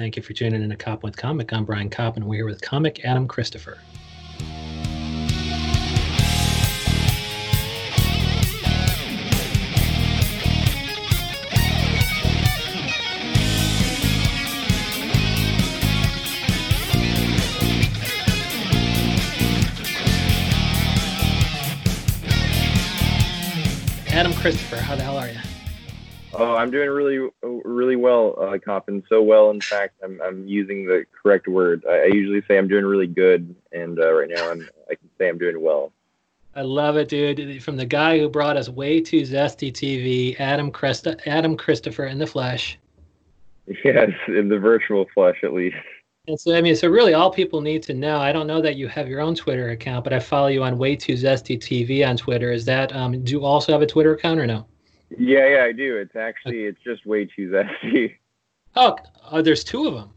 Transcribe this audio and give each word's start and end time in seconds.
Thank 0.00 0.16
you 0.16 0.22
for 0.22 0.32
tuning 0.32 0.62
in 0.62 0.70
to 0.70 0.76
Cop 0.76 1.02
with 1.02 1.14
Comic. 1.14 1.52
I'm 1.52 1.66
Brian 1.66 1.90
Kopp, 1.90 2.16
and 2.16 2.24
we're 2.24 2.36
here 2.36 2.46
with 2.46 2.62
comic 2.62 3.04
Adam 3.04 3.28
Christopher. 3.28 3.76
Adam 24.08 24.32
Christopher, 24.32 24.76
how 24.76 24.96
the 24.96 25.02
hell? 25.02 25.19
Oh, 26.40 26.56
I'm 26.56 26.70
doing 26.70 26.88
really, 26.88 27.28
really 27.42 27.96
well, 27.96 28.34
uh, 28.40 28.56
Coppin. 28.56 29.02
So 29.10 29.20
well, 29.20 29.50
in 29.50 29.60
fact, 29.60 29.96
I'm, 30.02 30.22
I'm 30.22 30.48
using 30.48 30.86
the 30.86 31.04
correct 31.22 31.46
word. 31.46 31.84
I, 31.86 32.04
I 32.04 32.06
usually 32.06 32.42
say 32.48 32.56
I'm 32.56 32.66
doing 32.66 32.86
really 32.86 33.06
good, 33.06 33.54
and 33.72 34.00
uh, 34.00 34.10
right 34.14 34.30
now 34.30 34.50
I'm, 34.50 34.66
I 34.90 34.94
can 34.94 35.10
say 35.18 35.28
I'm 35.28 35.36
doing 35.36 35.60
well. 35.60 35.92
I 36.56 36.62
love 36.62 36.96
it, 36.96 37.08
dude. 37.08 37.62
From 37.62 37.76
the 37.76 37.84
guy 37.84 38.18
who 38.18 38.28
brought 38.30 38.56
us 38.56 38.70
way 38.70 39.02
too 39.02 39.20
zesty 39.20 39.70
TV, 39.70 40.40
Adam 40.40 40.72
Christa, 40.72 41.20
Adam 41.26 41.58
Christopher 41.58 42.06
in 42.06 42.18
the 42.18 42.26
flesh. 42.26 42.78
Yes, 43.84 44.10
in 44.26 44.48
the 44.48 44.58
virtual 44.58 45.06
flesh, 45.14 45.36
at 45.44 45.52
least. 45.52 45.76
And 46.26 46.40
so, 46.40 46.56
I 46.56 46.60
mean, 46.60 46.74
so 46.74 46.88
really, 46.88 47.14
all 47.14 47.30
people 47.30 47.60
need 47.60 47.84
to 47.84 47.94
know. 47.94 48.18
I 48.18 48.32
don't 48.32 48.48
know 48.48 48.60
that 48.60 48.74
you 48.74 48.88
have 48.88 49.08
your 49.08 49.20
own 49.20 49.36
Twitter 49.36 49.70
account, 49.70 50.02
but 50.02 50.12
I 50.12 50.18
follow 50.18 50.48
you 50.48 50.64
on 50.64 50.76
Way 50.76 50.96
Too 50.96 51.12
Zesty 51.12 51.56
TV 51.56 52.04
on 52.04 52.16
Twitter. 52.16 52.50
Is 52.50 52.64
that 52.64 52.92
um, 52.96 53.22
do 53.22 53.30
you 53.30 53.44
also 53.44 53.70
have 53.70 53.82
a 53.82 53.86
Twitter 53.86 54.14
account 54.14 54.40
or 54.40 54.46
no? 54.46 54.66
Yeah, 55.18 55.46
yeah, 55.46 55.64
I 55.64 55.72
do. 55.72 55.96
It's 55.96 56.16
actually 56.16 56.64
it's 56.64 56.80
just 56.82 57.04
way 57.06 57.26
too 57.26 57.50
zesty. 57.50 58.16
Oh, 58.76 58.96
oh, 59.32 59.42
there's 59.42 59.64
two 59.64 59.88
of 59.88 59.94
them. 59.94 60.10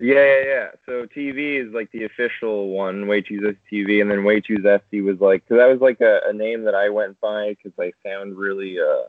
Yeah, 0.00 0.14
yeah, 0.14 0.42
yeah. 0.44 0.68
So 0.86 1.06
TV 1.06 1.66
is 1.66 1.72
like 1.72 1.90
the 1.90 2.04
official 2.04 2.68
one, 2.68 3.08
way 3.08 3.20
too 3.20 3.40
zesty 3.40 3.56
TV, 3.72 4.00
and 4.00 4.10
then 4.10 4.24
way 4.24 4.40
too 4.40 4.58
zesty 4.58 5.02
was 5.02 5.20
like 5.20 5.44
because 5.44 5.58
that 5.58 5.70
was 5.70 5.80
like 5.80 6.00
a, 6.00 6.20
a 6.28 6.32
name 6.32 6.64
that 6.64 6.74
I 6.74 6.90
went 6.90 7.20
by 7.20 7.56
because 7.56 7.72
I 7.80 7.92
sound 8.06 8.36
really, 8.36 8.78
uh, 8.78 9.08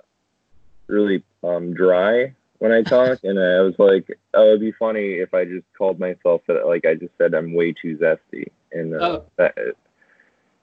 really 0.88 1.24
um 1.44 1.74
dry 1.74 2.34
when 2.60 2.72
I 2.72 2.82
talk, 2.82 3.20
and 3.24 3.38
I 3.38 3.62
was 3.62 3.76
like, 3.78 4.18
oh, 4.34 4.48
it'd 4.48 4.62
be 4.62 4.72
funny 4.72 5.16
if 5.16 5.34
I 5.34 5.46
just 5.46 5.66
called 5.78 6.00
myself 6.00 6.42
that, 6.48 6.66
like 6.66 6.86
I 6.86 6.96
just 6.96 7.16
said 7.18 7.34
I'm 7.36 7.54
way 7.54 7.74
too 7.74 7.98
zesty, 7.98 8.50
and 8.72 8.96
uh, 8.96 8.98
oh. 9.00 9.26
that. 9.36 9.58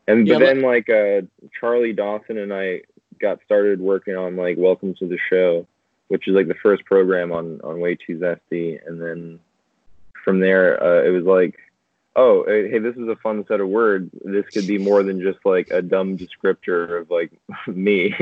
And 0.08 0.26
yeah, 0.26 0.38
but 0.38 0.46
then 0.46 0.62
like 0.62 0.88
uh, 0.88 1.22
Charlie 1.60 1.92
Dawson 1.92 2.38
and 2.38 2.52
I 2.52 2.82
got 3.19 3.41
started 3.45 3.81
working 3.81 4.17
on 4.17 4.36
like 4.36 4.56
Welcome 4.59 4.95
to 4.95 5.06
the 5.06 5.19
Show, 5.31 5.67
which 6.09 6.28
is 6.28 6.34
like 6.34 6.48
the 6.48 6.55
first 6.55 6.84
program 6.84 7.33
on 7.33 7.61
on 7.62 7.81
Way 7.81 7.97
Too 7.97 8.19
Zesty, 8.19 8.78
and 8.86 9.00
then 9.00 9.41
from 10.25 10.41
there 10.41 10.83
uh, 10.83 11.03
it 11.03 11.11
was 11.11 11.25
like, 11.25 11.59
oh 12.14 12.44
hey, 12.47 12.78
this 12.78 12.97
is 12.97 13.09
a 13.09 13.17
fun 13.17 13.44
set 13.47 13.61
of 13.61 13.69
words. 13.69 14.11
This 14.25 14.47
could 14.47 14.67
be 14.67 14.78
more 14.78 15.03
than 15.03 15.20
just 15.20 15.39
like 15.44 15.70
a 15.70 15.83
dumb 15.83 16.17
descriptor 16.17 17.00
of 17.03 17.11
like 17.11 17.33
me. 17.67 18.14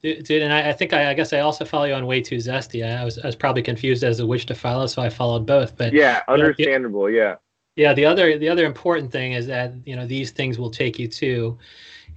Dude, 0.00 0.30
and 0.30 0.52
I, 0.52 0.68
I 0.68 0.72
think 0.72 0.92
I, 0.92 1.10
I, 1.10 1.14
guess 1.14 1.32
I 1.32 1.40
also 1.40 1.64
follow 1.64 1.84
you 1.84 1.94
on 1.94 2.06
Way 2.06 2.20
Too 2.20 2.36
Zesty. 2.36 2.86
I, 2.86 3.02
I, 3.02 3.04
was 3.04 3.18
I 3.18 3.26
was 3.26 3.34
probably 3.34 3.62
confused 3.62 4.04
as 4.04 4.18
to 4.18 4.26
which 4.26 4.46
to 4.46 4.54
follow, 4.54 4.86
so 4.86 5.02
I 5.02 5.08
followed 5.08 5.44
both. 5.44 5.76
But 5.76 5.92
yeah, 5.92 6.22
understandable. 6.28 7.10
yeah. 7.10 7.36
Yeah. 7.74 7.94
The 7.94 8.04
other 8.04 8.38
the 8.38 8.48
other 8.48 8.64
important 8.64 9.10
thing 9.10 9.32
is 9.32 9.48
that 9.48 9.72
you 9.84 9.96
know 9.96 10.06
these 10.06 10.30
things 10.30 10.56
will 10.56 10.70
take 10.70 11.00
you 11.00 11.08
to 11.08 11.58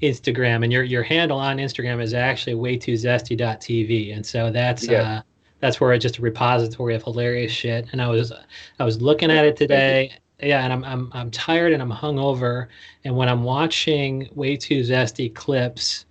Instagram, 0.02 0.64
and 0.64 0.72
your 0.72 0.84
your 0.84 1.04
handle 1.04 1.38
on 1.38 1.58
Instagram 1.58 2.02
is 2.02 2.14
actually 2.14 2.56
way 2.56 2.78
too 2.78 2.94
zesty.tv, 2.94 4.16
and 4.16 4.26
so 4.26 4.52
that's 4.52 4.88
yeah. 4.88 5.02
uh, 5.02 5.22
that's 5.60 5.80
where 5.80 5.94
it's 5.94 6.04
just 6.04 6.18
a 6.18 6.22
repository 6.22 6.96
of 6.96 7.04
hilarious 7.04 7.52
shit. 7.52 7.88
And 7.92 8.02
I 8.02 8.08
was 8.08 8.34
I 8.80 8.84
was 8.84 9.02
looking 9.02 9.32
at 9.32 9.46
it 9.46 9.56
today, 9.56 10.14
yeah, 10.42 10.64
and 10.64 10.74
I'm 10.74 10.84
I'm 10.84 11.10
I'm 11.14 11.32
tired 11.32 11.74
and 11.74 11.82
I'm 11.82 11.92
hungover, 11.92 12.68
and 13.04 13.16
when 13.16 13.30
I'm 13.30 13.44
watching 13.44 14.30
way 14.34 14.58
too 14.58 14.82
zesty 14.82 15.34
clips, 15.34 16.06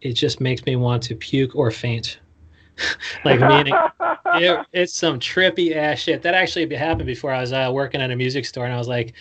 it 0.00 0.12
just 0.12 0.40
makes 0.40 0.64
me 0.64 0.76
want 0.76 1.02
to 1.04 1.16
puke 1.16 1.54
or 1.56 1.70
faint. 1.70 2.18
like 3.24 3.40
meaning 3.40 3.74
it, 4.26 4.66
it's 4.72 4.94
some 4.94 5.18
trippy 5.18 5.76
ass 5.76 5.98
shit 5.98 6.22
that 6.22 6.34
actually 6.34 6.72
happened 6.74 7.06
before 7.06 7.32
I 7.32 7.40
was 7.40 7.52
uh, 7.52 7.70
working 7.72 8.00
at 8.00 8.10
a 8.10 8.16
music 8.16 8.46
store, 8.46 8.64
and 8.64 8.74
I 8.74 8.78
was 8.78 8.88
like 8.88 9.14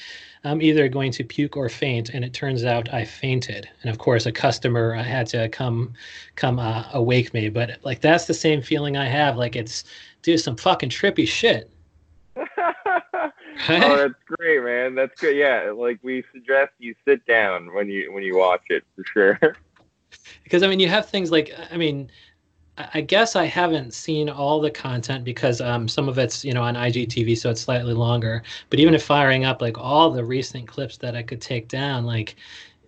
I'm 0.43 0.61
either 0.61 0.87
going 0.87 1.11
to 1.13 1.23
puke 1.23 1.55
or 1.55 1.69
faint. 1.69 2.09
And 2.09 2.25
it 2.25 2.33
turns 2.33 2.63
out 2.63 2.93
I 2.93 3.05
fainted. 3.05 3.69
And 3.81 3.89
of 3.89 3.99
course, 3.99 4.25
a 4.25 4.31
customer 4.31 4.95
uh, 4.95 5.03
had 5.03 5.27
to 5.27 5.49
come 5.49 5.93
come 6.35 6.59
uh, 6.59 6.85
awake 6.93 7.33
me. 7.33 7.49
But 7.49 7.79
like 7.83 8.01
that's 8.01 8.25
the 8.25 8.33
same 8.33 8.61
feeling 8.61 8.97
I 8.97 9.05
have. 9.05 9.37
Like 9.37 9.55
it's 9.55 9.83
do 10.21 10.37
some 10.37 10.55
fucking 10.55 10.89
trippy 10.89 11.27
shit. 11.27 11.69
oh, 12.35 13.31
that's 13.67 14.13
great, 14.25 14.63
man. 14.63 14.95
That's 14.95 15.19
good. 15.19 15.35
Yeah, 15.35 15.71
like 15.75 15.99
we 16.01 16.23
suggest 16.31 16.71
you 16.79 16.95
sit 17.05 17.25
down 17.25 17.73
when 17.73 17.89
you 17.89 18.11
when 18.11 18.23
you 18.23 18.37
watch 18.37 18.63
it 18.69 18.83
for 18.95 19.03
sure. 19.05 19.39
because 20.43 20.63
I 20.63 20.67
mean, 20.67 20.79
you 20.79 20.89
have 20.89 21.09
things 21.09 21.31
like 21.31 21.53
I 21.71 21.77
mean, 21.77 22.09
I 22.93 23.01
guess 23.01 23.35
I 23.35 23.45
haven't 23.45 23.93
seen 23.93 24.29
all 24.29 24.59
the 24.61 24.71
content 24.71 25.23
because 25.23 25.61
um, 25.61 25.87
some 25.87 26.09
of 26.09 26.17
it's 26.17 26.43
you 26.45 26.53
know 26.53 26.63
on 26.63 26.75
IGTV, 26.75 27.37
so 27.37 27.49
it's 27.49 27.61
slightly 27.61 27.93
longer. 27.93 28.43
But 28.69 28.79
even 28.79 28.93
if 28.93 29.03
firing 29.03 29.45
up 29.45 29.61
like 29.61 29.77
all 29.77 30.11
the 30.11 30.23
recent 30.23 30.67
clips 30.67 30.97
that 30.97 31.15
I 31.15 31.23
could 31.23 31.41
take 31.41 31.67
down, 31.67 32.05
like 32.05 32.35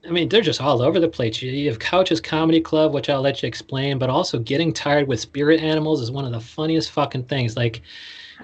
I 0.07 0.11
mean, 0.11 0.27
they're 0.27 0.41
just 0.41 0.61
all 0.61 0.81
over 0.81 0.99
the 0.99 1.07
place. 1.07 1.41
You 1.41 1.69
have 1.69 1.79
Couch's 1.79 2.19
Comedy 2.19 2.59
Club, 2.59 2.93
which 2.93 3.09
I'll 3.09 3.21
let 3.21 3.41
you 3.41 3.47
explain, 3.47 3.97
but 3.97 4.09
also 4.09 4.37
getting 4.37 4.73
tired 4.73 5.07
with 5.07 5.19
spirit 5.19 5.61
animals 5.61 6.01
is 6.01 6.11
one 6.11 6.25
of 6.25 6.31
the 6.31 6.41
funniest 6.41 6.91
fucking 6.91 7.23
things. 7.23 7.55
Like 7.55 7.81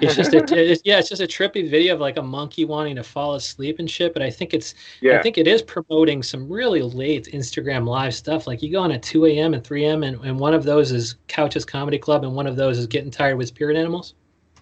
it's 0.02 0.16
just 0.16 0.34
a, 0.34 0.38
it's, 0.72 0.82
yeah, 0.86 1.00
it's 1.00 1.10
just 1.10 1.22
a 1.22 1.28
trippy 1.28 1.70
video 1.70 1.94
of 1.94 2.00
like 2.00 2.18
a 2.18 2.22
monkey 2.22 2.66
wanting 2.66 2.96
to 2.96 3.04
fall 3.04 3.36
asleep 3.36 3.80
and 3.80 3.90
shit. 3.90 4.14
But 4.14 4.22
I 4.22 4.30
think 4.30 4.54
it's 4.54 4.76
yeah. 5.02 5.18
I 5.18 5.22
think 5.22 5.38
it 5.38 5.48
is 5.48 5.62
promoting 5.62 6.24
some 6.24 6.50
really 6.50 6.82
late 6.82 7.30
Instagram 7.34 7.88
live 7.88 8.14
stuff. 8.14 8.48
Like 8.48 8.62
you 8.62 8.72
go 8.72 8.82
on 8.82 8.92
at 8.92 9.04
2 9.04 9.26
a.m. 9.28 9.54
and 9.54 9.64
3 9.64 9.86
a.m. 9.86 10.04
and, 10.04 10.20
and 10.24 10.40
one 10.40 10.54
of 10.54 10.64
those 10.64 10.92
is 10.92 11.16
Couch's 11.28 11.66
Comedy 11.66 11.98
Club 11.98 12.24
and 12.24 12.34
one 12.34 12.48
of 12.48 12.56
those 12.56 12.78
is 12.78 12.88
getting 12.88 13.12
tired 13.12 13.38
with 13.38 13.48
spirit 13.48 13.78
animals. 13.78 14.14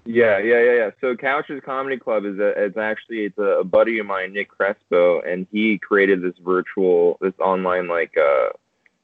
Yeah, 0.05 0.37
yeah, 0.37 0.63
yeah, 0.63 0.73
yeah. 0.73 0.89
So 1.01 1.15
Couch's 1.15 1.61
Comedy 1.65 1.97
Club 1.97 2.25
is 2.25 2.39
a, 2.39 2.49
it's 2.65 2.77
actually 2.77 3.25
it's 3.25 3.37
a 3.37 3.63
buddy 3.63 3.99
of 3.99 4.05
mine, 4.05 4.33
Nick 4.33 4.49
Crespo, 4.49 5.19
and 5.21 5.45
he 5.51 5.77
created 5.77 6.21
this 6.21 6.35
virtual, 6.43 7.17
this 7.19 7.33
online 7.39 7.87
like 7.87 8.17
uh, 8.17 8.49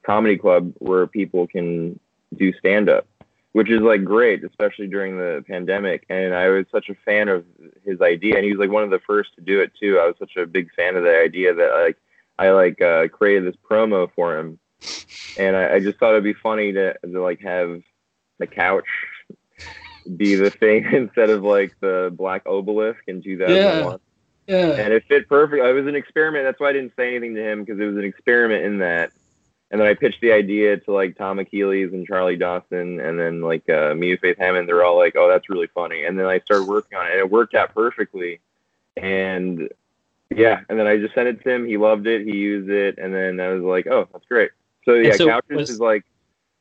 comedy 0.03 0.37
club 0.37 0.73
where 0.79 1.05
people 1.05 1.45
can 1.45 1.99
do 2.37 2.53
stand 2.53 2.89
up 2.89 3.05
which 3.53 3.69
is 3.69 3.81
like 3.81 4.03
great, 4.03 4.43
especially 4.43 4.87
during 4.87 5.17
the 5.17 5.43
pandemic. 5.47 6.05
And 6.09 6.33
I 6.33 6.49
was 6.49 6.65
such 6.71 6.89
a 6.89 6.95
fan 7.05 7.29
of 7.29 7.45
his 7.85 8.01
idea, 8.01 8.35
and 8.35 8.43
he 8.43 8.51
was 8.51 8.59
like 8.59 8.71
one 8.71 8.83
of 8.83 8.89
the 8.89 8.99
first 8.99 9.35
to 9.35 9.41
do 9.41 9.61
it 9.61 9.71
too. 9.79 9.99
I 9.99 10.07
was 10.07 10.15
such 10.19 10.35
a 10.35 10.45
big 10.45 10.73
fan 10.75 10.95
of 10.95 11.03
the 11.03 11.17
idea 11.17 11.53
that 11.53 11.71
like 11.71 11.97
I 12.37 12.49
like 12.49 12.81
uh, 12.81 13.07
created 13.07 13.47
this 13.47 13.59
promo 13.69 14.09
for 14.15 14.37
him, 14.37 14.59
and 15.37 15.55
I, 15.55 15.75
I 15.75 15.79
just 15.79 15.99
thought 15.99 16.11
it'd 16.11 16.23
be 16.23 16.33
funny 16.33 16.73
to, 16.73 16.97
to 16.99 17.21
like 17.21 17.41
have 17.41 17.81
the 18.39 18.47
couch 18.47 18.87
be 20.17 20.35
the 20.35 20.49
thing 20.49 20.85
instead 20.91 21.29
of 21.29 21.43
like 21.43 21.75
the 21.79 22.11
black 22.13 22.45
obelisk 22.47 22.99
in 23.07 23.21
2001. 23.21 23.99
Yeah. 24.47 24.55
yeah. 24.67 24.73
And 24.83 24.93
it 24.93 25.03
fit 25.07 25.29
perfect. 25.29 25.63
It 25.63 25.73
was 25.73 25.87
an 25.87 25.95
experiment. 25.95 26.43
That's 26.43 26.59
why 26.59 26.69
I 26.69 26.73
didn't 26.73 26.93
say 26.95 27.15
anything 27.15 27.35
to 27.35 27.43
him 27.43 27.63
because 27.63 27.79
it 27.79 27.85
was 27.85 27.97
an 27.97 28.03
experiment 28.03 28.65
in 28.65 28.79
that 28.79 29.11
and 29.73 29.81
then 29.81 29.87
I 29.87 29.95
pitched 29.95 30.21
the 30.21 30.31
idea 30.31 30.77
to 30.77 30.93
like 30.93 31.17
Tom 31.17 31.39
Achilles 31.39 31.93
and 31.93 32.05
Charlie 32.05 32.35
Dawson, 32.35 32.99
and 32.99 33.19
then 33.19 33.41
like 33.41 33.63
uh, 33.67 33.89
and 33.89 34.19
Faith 34.19 34.37
Hammond. 34.37 34.67
They're 34.69 34.85
all 34.85 34.95
like, 34.95 35.15
"Oh, 35.15 35.27
that's 35.27 35.49
really 35.49 35.65
funny." 35.65 36.03
And 36.03 36.17
then 36.17 36.27
I 36.27 36.39
started 36.41 36.67
working 36.67 36.95
on 36.95 37.07
it, 37.07 37.13
and 37.13 37.19
it 37.19 37.31
worked 37.31 37.55
out 37.55 37.73
perfectly. 37.73 38.39
And 38.97 39.67
yeah, 40.29 40.59
and 40.69 40.77
then 40.77 40.85
I 40.85 40.97
just 40.97 41.15
sent 41.15 41.27
it 41.27 41.43
to 41.43 41.49
him. 41.49 41.65
He 41.65 41.77
loved 41.77 42.05
it. 42.05 42.23
He 42.23 42.37
used 42.37 42.69
it, 42.69 42.99
and 42.99 43.11
then 43.11 43.39
I 43.39 43.47
was 43.47 43.63
like, 43.63 43.87
"Oh, 43.87 44.07
that's 44.13 44.27
great." 44.27 44.51
So 44.85 44.93
yeah, 44.93 45.13
so 45.13 45.25
couches 45.25 45.57
was, 45.57 45.69
is 45.71 45.79
like. 45.79 46.05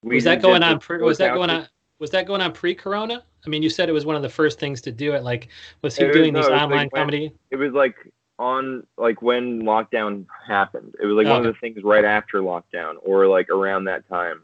Was 0.05 0.25
that 0.25 0.41
going 0.41 0.62
on? 0.62 0.78
Pre- 0.78 1.03
was 1.03 1.19
that 1.19 1.33
couches. 1.33 1.39
going 1.39 1.51
on? 1.51 1.69
Was 1.99 2.11
that 2.12 2.27
going 2.27 2.41
on 2.41 2.53
pre-corona? 2.53 3.22
I 3.45 3.49
mean, 3.51 3.62
you 3.62 3.69
said 3.69 3.91
it 3.91 3.93
was 3.93 4.06
one 4.06 4.17
of 4.17 4.22
the 4.22 4.31
first 4.31 4.59
things 4.59 4.81
to 4.81 4.91
do 4.91 5.12
it. 5.12 5.22
Like, 5.22 5.49
was 5.83 5.97
he 5.97 6.11
doing 6.11 6.33
these 6.33 6.47
online 6.47 6.71
like 6.71 6.92
comedy? 6.92 7.31
It 7.51 7.57
was 7.57 7.75
like 7.75 7.95
on 8.39 8.87
like 8.97 9.23
when 9.23 9.63
lockdown 9.63 10.27
happened. 10.47 10.95
It 11.01 11.07
was 11.07 11.17
like 11.17 11.27
okay. 11.27 11.33
one 11.33 11.47
of 11.47 11.55
the 11.55 11.61
things 11.61 11.83
right 11.83 12.05
after 12.05 12.41
lockdown 12.41 12.95
or 13.03 13.27
like 13.27 13.51
around 13.51 13.84
that 13.84 14.09
time. 14.09 14.43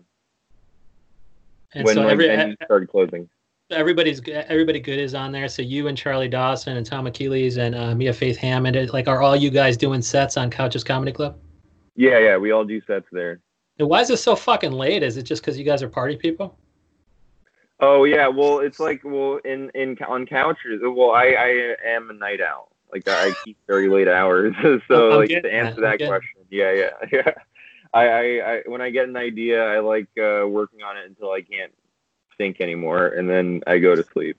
And 1.75 1.85
when 1.85 1.94
so 1.96 2.02
like, 2.02 2.12
every, 2.12 2.56
started 2.64 2.88
closing. 2.88 3.29
Everybody's 3.70 4.23
everybody 4.26 4.81
good 4.81 4.99
is 4.99 5.14
on 5.14 5.32
there. 5.32 5.49
So 5.49 5.61
you 5.61 5.88
and 5.88 5.99
Charlie 5.99 6.29
Dawson 6.29 6.76
and 6.76 6.87
Tom 6.87 7.06
Achilles 7.06 7.58
and 7.58 7.75
uh, 7.75 7.94
Mia 7.94 8.14
Faith 8.14 8.38
Hammond, 8.38 8.93
like, 8.93 9.08
are 9.08 9.20
all 9.20 9.37
you 9.37 9.50
guys 9.50 9.76
doing 9.76 10.00
sets 10.00 10.38
on 10.38 10.50
Couches 10.50 10.85
Comedy 10.85 11.12
Club? 11.12 11.38
Yeah, 11.94 12.19
yeah, 12.19 12.37
we 12.38 12.52
all 12.52 12.64
do 12.64 12.81
sets 12.87 13.06
there. 13.12 13.40
And 13.79 13.88
why 13.88 14.00
is 14.00 14.11
it 14.11 14.17
so 14.17 14.35
fucking 14.35 14.73
late? 14.73 15.02
Is 15.02 15.17
it 15.19 15.25
just 15.25 15.43
because 15.43 15.58
you 15.58 15.64
guys 15.64 15.82
are 15.82 15.88
party 15.88 16.17
people? 16.17 16.58
Oh 17.81 18.05
yeah, 18.05 18.26
well 18.26 18.61
it's 18.61 18.81
like 18.81 19.02
well 19.05 19.38
in 19.44 19.70
in 19.75 19.96
on 20.06 20.26
couches. 20.26 20.81
Well, 20.82 21.11
I 21.11 21.26
I 21.26 21.76
am 21.87 22.11
a 22.11 22.12
night 22.12 22.40
owl. 22.40 22.67
Like 22.93 23.06
I 23.06 23.32
keep 23.44 23.58
very 23.67 23.88
late 23.88 24.08
hours. 24.08 24.55
so 24.88 25.12
I'm 25.12 25.17
like 25.19 25.29
to 25.29 25.52
answer 25.52 25.81
that, 25.82 25.99
that 25.99 26.08
question, 26.08 26.40
yeah, 26.50 26.73
yeah, 26.73 26.90
yeah. 27.12 27.32
I, 27.94 28.08
I, 28.08 28.52
I, 28.52 28.62
when 28.67 28.82
I 28.82 28.90
get 28.90 29.08
an 29.08 29.17
idea, 29.17 29.64
I 29.64 29.81
like 29.81 30.08
uh, 30.19 30.46
working 30.46 30.82
on 30.82 30.96
it 30.96 31.06
until 31.06 31.31
I 31.31 31.40
can't 31.40 31.73
think 32.37 32.61
anymore, 32.61 33.08
and 33.08 33.29
then 33.29 33.62
I 33.67 33.79
go 33.79 33.94
to 33.94 34.05
sleep. 34.05 34.37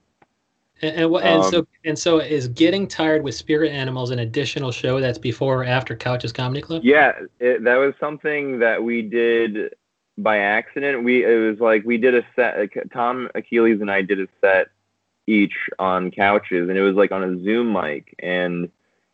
And, 0.81 0.95
and, 0.95 1.15
and 1.15 1.43
um, 1.43 1.51
so 1.51 1.67
and 1.83 1.99
so 1.99 2.19
is 2.19 2.47
getting 2.47 2.87
tired 2.87 3.23
with 3.23 3.35
spirit 3.35 3.71
animals 3.71 4.11
an 4.11 4.19
additional 4.19 4.71
show 4.71 5.01
that's 5.01 5.17
before 5.17 5.61
or 5.61 5.65
after 5.65 5.95
Couches 5.95 6.31
Comedy 6.31 6.61
Club? 6.61 6.83
Yeah, 6.85 7.11
it, 7.39 7.63
that 7.65 7.75
was 7.75 7.93
something 7.99 8.59
that 8.59 8.81
we 8.81 9.01
did 9.01 9.73
by 10.17 10.37
accident. 10.37 11.03
We 11.03 11.25
it 11.25 11.37
was 11.37 11.59
like 11.59 11.83
we 11.83 11.97
did 11.97 12.15
a 12.15 12.25
set. 12.35 12.69
Tom 12.93 13.29
Achilles 13.35 13.81
and 13.81 13.91
I 13.91 14.01
did 14.01 14.21
a 14.21 14.27
set 14.39 14.69
each 15.29 15.53
on 15.77 16.11
couches, 16.11 16.69
and 16.69 16.77
it 16.77 16.81
was 16.81 16.95
like 16.95 17.11
on 17.11 17.23
a 17.23 17.43
Zoom 17.43 17.71
mic, 17.71 18.15
and 18.19 18.69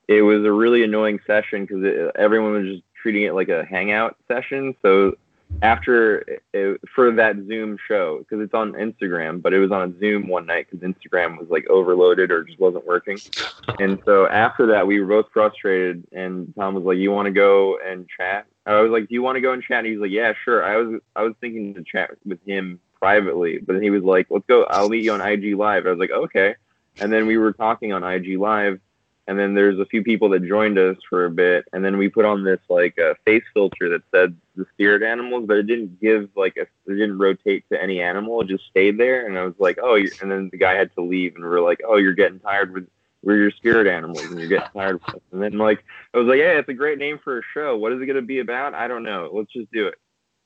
it 0.08 0.22
was 0.22 0.44
a 0.46 0.52
really 0.52 0.84
annoying 0.84 1.20
session 1.28 1.66
because 1.66 2.12
everyone 2.16 2.54
was 2.54 2.76
just 2.76 2.84
treating 3.02 3.24
it 3.24 3.34
like 3.34 3.50
a 3.50 3.66
hangout 3.66 4.16
session. 4.28 4.76
So 4.82 5.16
after 5.62 6.40
it, 6.54 6.82
for 6.96 7.12
that 7.12 7.36
Zoom 7.48 7.78
show 7.88 8.20
because 8.20 8.44
it's 8.44 8.54
on 8.54 8.74
Instagram, 8.74 9.42
but 9.42 9.54
it 9.54 9.60
was 9.60 9.72
on 9.72 9.90
a 9.90 10.00
Zoom 10.00 10.28
one 10.28 10.46
night 10.46 10.68
because 10.70 10.88
Instagram 10.88 11.38
was 11.38 11.50
like 11.50 11.68
overloaded 11.70 12.32
or 12.32 12.44
just 12.44 12.60
wasn't 12.60 12.86
working. 12.86 13.18
and 13.80 14.00
so 14.06 14.28
after 14.28 14.68
that, 14.68 14.88
we 14.88 15.00
were 15.00 15.08
both 15.08 15.28
frustrated, 15.34 16.06
and 16.14 16.54
Tom 16.56 16.76
was 16.76 16.84
like, 16.84 16.98
"You 16.98 17.12
want 17.12 17.26
to 17.26 17.32
go 17.32 17.78
and 17.86 18.08
chat?" 18.08 18.46
I 18.66 18.80
was 18.80 18.92
like, 18.92 19.10
"Do 19.10 19.14
you 19.14 19.22
want 19.22 19.36
to 19.36 19.42
go 19.42 19.52
and 19.52 19.62
chat?" 19.62 19.80
And 19.80 19.88
he 19.88 19.94
was 19.94 20.02
like, 20.02 20.12
"Yeah, 20.12 20.34
sure." 20.46 20.64
I 20.64 20.78
was 20.78 21.02
I 21.16 21.24
was 21.24 21.34
thinking 21.42 21.74
to 21.74 21.84
chat 21.84 22.12
with 22.26 22.40
him 22.46 22.80
privately, 23.00 23.60
but 23.60 23.74
then 23.74 23.84
he 23.84 23.90
was 23.90 24.04
like, 24.04 24.28
"Let's 24.30 24.46
go. 24.48 24.64
I'll 24.64 24.90
meet 24.90 25.04
you 25.04 25.14
on 25.14 25.22
IG 25.22 25.56
Live." 25.56 25.86
I 25.86 25.92
was 25.92 26.00
like, 26.00 26.12
"Okay." 26.12 26.56
And 27.00 27.12
then 27.12 27.28
we 27.28 27.38
were 27.38 27.54
talking 27.54 27.94
on 27.94 28.04
IG 28.04 28.38
Live, 28.38 28.80
and 29.28 29.40
then 29.40 29.54
there's 29.54 29.80
a 29.80 29.86
few 29.86 30.04
people 30.04 30.30
that 30.30 30.46
joined 30.46 30.78
us 30.78 30.98
for 31.10 31.26
a 31.26 31.32
bit, 31.32 31.66
and 31.74 31.84
then 31.84 31.98
we 31.98 32.10
put 32.10 32.26
on 32.26 32.44
this 32.44 32.60
like 32.70 32.98
uh, 33.00 33.16
face 33.26 33.44
filter 33.54 33.90
that 33.90 34.04
said 34.12 34.36
the 34.56 34.66
spirit 34.74 35.04
animals, 35.04 35.46
but 35.48 35.58
it 35.58 35.68
didn't 35.68 36.00
give 36.00 36.30
like 36.36 36.58
a, 36.58 36.62
it 36.62 36.96
didn't 36.96 37.18
rotate 37.18 37.68
to 37.70 37.82
any 37.82 38.02
animal. 38.02 38.42
It 38.42 38.48
just 38.48 38.66
stayed 38.68 38.98
there, 38.98 39.28
and 39.28 39.38
I 39.38 39.44
was 39.44 39.56
like, 39.58 39.80
oh, 39.82 39.96
and 39.96 40.32
then 40.32 40.50
the 40.52 40.58
guy 40.58 40.76
had 40.76 40.94
to 40.96 41.02
leave, 41.02 41.36
and 41.36 41.44
we 41.44 41.50
are 41.50 41.62
like, 41.62 41.82
oh, 41.88 41.98
you're 41.98 42.14
getting 42.14 42.40
tired 42.40 42.74
with 42.74 42.88
we're 43.24 43.38
your 43.38 43.52
spirit 43.52 43.88
animals, 43.88 44.24
and 44.24 44.40
you're 44.40 44.48
getting 44.48 44.70
tired. 44.72 45.02
And 45.32 45.42
then 45.42 45.58
like 45.58 45.84
I 46.14 46.20
was 46.20 46.28
like, 46.28 46.38
yeah, 46.38 46.60
it's 46.60 46.70
a 46.70 46.74
great 46.74 47.00
name 47.00 47.20
for 47.24 47.40
a 47.40 47.42
show. 47.54 47.76
What 47.76 47.92
is 47.92 48.02
it 48.02 48.06
going 48.06 48.16
to 48.18 48.22
be 48.22 48.40
about? 48.40 48.76
I 48.76 48.88
don't 48.88 49.04
know. 49.04 49.30
Let's 49.34 49.52
just 49.52 49.72
do 49.72 49.88
it. 49.88 49.96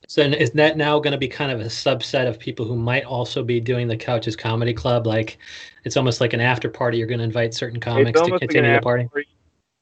So 0.08 0.22
is 0.22 0.50
that 0.52 0.76
now 0.76 0.98
going 0.98 1.12
to 1.12 1.18
be 1.18 1.28
kind 1.28 1.52
of 1.52 1.60
a 1.60 1.66
subset 1.66 2.26
of 2.26 2.38
people 2.38 2.66
who 2.66 2.74
might 2.74 3.04
also 3.04 3.44
be 3.44 3.60
doing 3.60 3.86
the 3.86 3.96
Couches 3.96 4.34
Comedy 4.34 4.74
Club? 4.74 5.06
Like, 5.06 5.38
it's 5.84 5.96
almost 5.96 6.20
like 6.20 6.32
an 6.32 6.40
after 6.40 6.68
party. 6.68 6.98
You're 6.98 7.06
going 7.06 7.18
to 7.18 7.24
invite 7.24 7.54
certain 7.54 7.80
comics 7.80 8.20
to 8.20 8.38
continue 8.38 8.72
like 8.72 8.80
the 8.80 8.84
party. 8.84 9.08
party. 9.08 9.28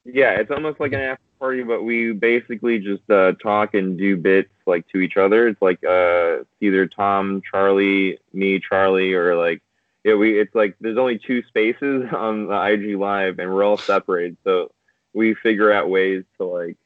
Yeah, 0.05 0.39
it's 0.39 0.51
almost 0.51 0.79
like 0.79 0.93
an 0.93 1.01
after 1.01 1.23
party, 1.39 1.63
but 1.63 1.83
we 1.83 2.13
basically 2.13 2.79
just 2.79 3.09
uh, 3.09 3.33
talk 3.41 3.73
and 3.73 3.97
do 3.97 4.17
bits 4.17 4.51
like 4.65 4.87
to 4.89 4.99
each 4.99 5.17
other. 5.17 5.47
It's 5.47 5.61
like 5.61 5.83
uh, 5.83 6.41
it's 6.41 6.49
either 6.61 6.87
Tom, 6.87 7.41
Charlie, 7.49 8.19
me, 8.33 8.59
Charlie, 8.59 9.13
or 9.13 9.35
like 9.35 9.61
yeah, 10.03 10.15
we. 10.15 10.39
It's 10.39 10.55
like 10.55 10.75
there's 10.79 10.97
only 10.97 11.19
two 11.19 11.43
spaces 11.43 12.07
on 12.15 12.47
the 12.47 12.61
IG 12.61 12.97
Live, 12.97 13.39
and 13.39 13.53
we're 13.53 13.63
all 13.63 13.77
separated. 13.77 14.37
So 14.43 14.71
we 15.13 15.33
figure 15.33 15.71
out 15.71 15.89
ways 15.89 16.23
to 16.37 16.45
like 16.45 16.77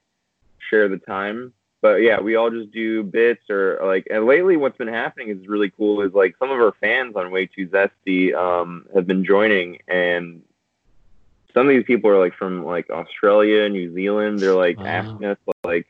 share 0.69 0.87
the 0.87 0.97
time 0.97 1.53
but 1.83 1.95
yeah, 2.01 2.21
we 2.21 2.37
all 2.37 2.49
just 2.49 2.71
do 2.71 3.03
bits 3.03 3.49
or 3.49 3.77
like. 3.83 4.07
And 4.09 4.25
lately, 4.25 4.55
what's 4.55 4.77
been 4.77 4.87
happening 4.87 5.27
is 5.27 5.49
really 5.49 5.69
cool. 5.69 6.01
Is 6.01 6.13
like 6.13 6.33
some 6.39 6.49
of 6.49 6.57
our 6.57 6.71
fans 6.79 7.17
on 7.17 7.29
Way 7.29 7.45
Too 7.45 7.67
Zesty 7.67 8.33
um, 8.33 8.87
have 8.95 9.05
been 9.05 9.25
joining, 9.25 9.79
and 9.89 10.41
some 11.53 11.67
of 11.67 11.75
these 11.75 11.83
people 11.83 12.09
are 12.09 12.17
like 12.17 12.35
from 12.35 12.63
like 12.63 12.89
Australia, 12.89 13.67
New 13.67 13.93
Zealand. 13.93 14.39
They're 14.39 14.55
like 14.55 14.79
wow. 14.79 14.85
asking 14.85 15.25
us 15.25 15.37
like 15.65 15.85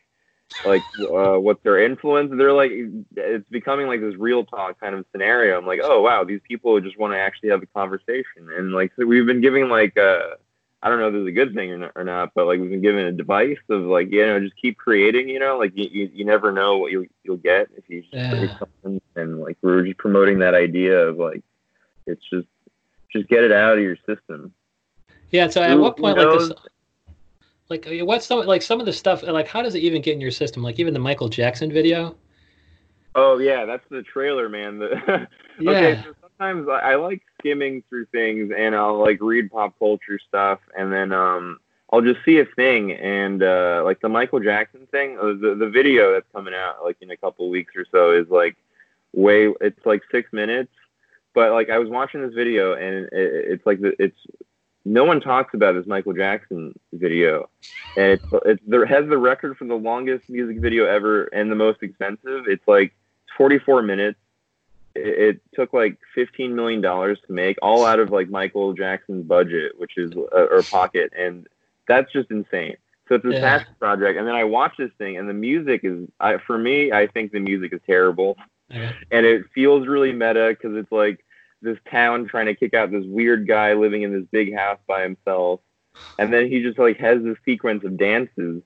like 0.66 0.81
uh, 1.00 1.40
what's 1.40 1.62
their 1.62 1.86
influence. 1.86 2.31
They're 2.36 2.54
like 2.54 2.72
it's 3.16 3.48
becoming 3.51 3.86
like 3.86 4.01
this 4.01 4.16
real 4.16 4.46
talk 4.46 4.80
kind 4.80 4.96
of 4.96 5.06
scenario. 5.12 5.60
I'm 5.60 5.68
like, 5.68 5.81
oh 5.84 6.01
wow, 6.01 6.24
these 6.24 6.42
people 6.48 6.81
just 6.81 6.98
want 6.98 7.13
to 7.13 7.19
actually 7.19 7.50
have 7.50 7.62
a 7.62 7.68
conversation, 7.68 8.50
and 8.57 8.74
like 8.74 8.94
so 8.98 9.06
we've 9.06 9.28
been 9.28 9.42
giving 9.42 9.69
like. 9.69 9.96
Uh, 9.96 10.38
I 10.84 10.90
don't 10.90 11.00
know 11.00 11.08
if 11.08 11.14
this 11.14 11.22
is 11.22 11.28
a 11.28 11.32
good 11.32 11.54
thing 11.54 11.72
or 11.72 11.78
not, 11.78 11.92
or 11.96 12.04
not, 12.04 12.34
but 12.36 12.46
like 12.46 12.60
we've 12.60 12.70
been 12.70 12.82
given 12.82 13.06
a 13.06 13.12
device 13.14 13.58
of 13.70 13.84
like 13.84 14.12
you 14.12 14.26
know 14.26 14.38
just 14.42 14.58
keep 14.62 14.78
creating. 14.78 15.30
You 15.30 15.40
know, 15.40 15.58
like 15.58 15.72
you, 15.76 15.88
you, 15.90 16.12
you 16.14 16.26
never 16.26 16.52
know 16.52 16.78
what 16.78 16.92
you 16.92 17.08
you'll 17.24 17.38
get 17.38 17.70
if 17.78 17.86
you 17.88 18.02
just 18.02 18.14
yeah. 18.14 18.60
something. 18.60 19.02
And 19.16 19.40
like 19.40 19.58
we 19.62 19.72
were 19.72 19.84
just 19.84 19.98
promoting 19.98 20.40
that 20.40 20.54
idea 20.54 21.08
of 21.08 21.18
like 21.18 21.42
it's 22.06 22.22
just 22.30 22.50
just 23.14 23.30
get 23.30 23.46
it 23.46 23.54
out 23.54 23.78
of 23.78 23.84
your 23.84 23.96
system. 24.06 24.54
Yeah. 25.30 25.48
So 25.48 25.64
at 25.64 25.80
what 25.80 25.96
point 25.96 26.18
like 26.18 26.38
this? 26.38 26.52
Like 27.70 27.88
uh, 27.88 28.06
what's 28.06 28.26
some 28.26 28.46
like 28.46 28.62
some 28.62 28.82
of 28.82 28.86
the 28.86 28.92
stuff 28.92 29.24
like 29.24 29.48
how 29.48 29.62
does 29.62 29.76
it 29.76 29.84
even 29.84 30.02
get 30.02 30.16
in 30.16 30.22
your 30.22 30.32
system? 30.32 30.64
Like 30.64 30.80
even 30.80 30.94
the 30.94 31.00
Michael 31.00 31.30
Jackson 31.30 31.72
video. 31.72 32.18
Oh 33.16 33.38
yeah, 33.38 33.64
that's 33.64 33.88
the 33.90 34.02
trailer, 34.02 34.50
man. 34.50 34.80
The, 35.60 35.66
yeah. 35.66 35.72
okay, 35.72 36.04
so 36.04 36.16
sometimes 36.20 36.68
I, 36.68 36.94
I 36.94 36.96
like 36.96 37.22
skimming 37.44 37.84
through 37.90 38.06
things 38.07 38.51
and 38.57 38.75
I'll 38.75 39.00
like 39.00 39.19
read 39.22 39.51
pop 39.51 39.78
culture 39.78 40.19
stuff 40.28 40.60
and 40.78 40.92
then 40.92 41.12
um 41.12 41.60
I'll 41.92 42.01
just 42.01 42.24
see 42.25 42.40
a 42.40 42.45
thing 42.45 42.94
and 42.94 43.44
uh 43.44 43.81
like 43.84 44.00
the 44.01 44.10
Michael 44.10 44.40
Jackson 44.40 44.88
thing, 44.92 45.18
uh, 45.19 45.34
the 45.40 45.56
the 45.60 45.69
video 45.69 46.13
that's 46.13 46.31
coming 46.34 46.54
out 46.54 46.84
like 46.84 46.98
in 47.01 47.12
a 47.12 47.18
couple 47.18 47.50
weeks 47.50 47.74
or 47.75 47.86
so 47.92 48.12
is 48.12 48.28
like 48.30 48.56
way 49.13 49.54
it's 49.62 49.86
like 49.86 50.01
6 50.12 50.34
minutes 50.34 50.72
but 51.34 51.51
like 51.51 51.69
I 51.69 51.80
was 51.80 51.90
watching 51.90 52.22
this 52.22 52.34
video 52.34 52.74
and 52.74 53.06
it, 53.06 53.12
it's 53.12 53.66
like 53.66 53.81
the, 53.81 53.94
it's 54.00 54.18
no 54.86 55.06
one 55.06 55.22
talks 55.22 55.54
about 55.54 55.75
this 55.75 55.86
Michael 55.88 56.13
Jackson 56.13 56.78
video, 56.92 57.50
and 57.96 58.06
it's 58.13 58.25
it's 58.46 58.62
there 58.68 58.86
has 58.86 59.07
the 59.07 59.18
record 59.18 59.57
for 59.57 59.66
the 59.66 59.75
longest 59.75 60.30
music 60.30 60.60
video 60.60 60.86
ever 60.86 61.25
and 61.25 61.50
the 61.50 61.56
most 61.56 61.81
expensive. 61.81 62.44
It's 62.48 62.68
like 62.68 62.94
44 63.38 63.81
minutes, 63.81 64.19
it, 64.95 65.42
took 65.54 65.74
like 65.74 65.98
fifteen 66.13 66.56
million 66.56 66.81
dollars 66.81 67.19
to 67.28 67.34
make, 67.34 67.57
all 67.62 67.86
out 67.86 68.00
of 68.00 68.12
like 68.12 68.30
Michael 68.30 68.74
Jackson's 68.74 69.25
budget, 69.25 69.74
which 69.78 69.98
is 69.98 70.12
uh, 70.12 70.48
or 70.51 70.63
pocket, 70.63 71.12
and 71.18 71.48
that's 71.88 72.12
just 72.12 72.31
insane. 72.31 72.78
So 73.10 73.16
it's 73.16 73.25
a 73.25 73.31
yeah. 73.31 73.42
passion 73.42 73.75
project, 73.80 74.18
and 74.18 74.28
then 74.28 74.36
I 74.36 74.45
watch 74.45 74.74
this 74.78 74.92
thing, 74.98 75.18
and 75.18 75.28
the 75.28 75.34
music 75.34 75.81
is, 75.84 76.07
I, 76.19 76.38
for 76.38 76.57
me, 76.57 76.92
I 76.92 77.07
think 77.07 77.31
the 77.31 77.40
music 77.40 77.74
is 77.74 77.81
terrible, 77.86 78.38
and 79.12 79.25
it 79.25 79.44
feels 79.54 79.88
really 79.88 80.13
meta 80.13 80.56
because 80.57 80.78
it's 80.78 80.92
like 80.92 81.24
this 81.62 81.78
town 81.92 82.28
trying 82.28 82.46
to 82.46 82.56
kick 82.56 82.74
out 82.74 82.92
this 82.92 83.06
weird 83.06 83.48
guy 83.48 83.74
living 83.74 84.04
in 84.04 84.13
this 84.13 84.25
big 84.31 84.56
house 84.56 84.80
by 84.88 85.04
himself, 85.04 85.60
and 86.18 86.31
then 86.31 86.48
he 86.48 86.62
just 86.62 86.80
like 86.80 86.98
has 86.98 87.22
this 87.24 87.38
sequence 87.46 87.84
of 87.84 87.98
dances 87.98 88.62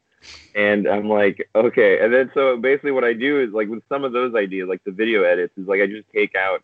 and 0.56 0.88
I'm 0.88 1.08
like, 1.08 1.50
okay. 1.56 2.00
And 2.04 2.14
then 2.14 2.31
so 2.34 2.58
basically 2.58 2.92
what 2.92 3.04
I 3.04 3.14
do 3.14 3.42
is 3.42 3.52
like 3.52 3.68
with 3.68 3.84
some 3.90 4.04
of 4.04 4.12
those 4.12 4.36
ideas, 4.36 4.68
like 4.68 4.84
the 4.84 4.92
video 4.92 5.24
edits, 5.24 5.58
is 5.58 5.68
like 5.68 5.81
I 5.81 5.88
just 5.88 6.10
take 6.14 6.36
out 6.36 6.64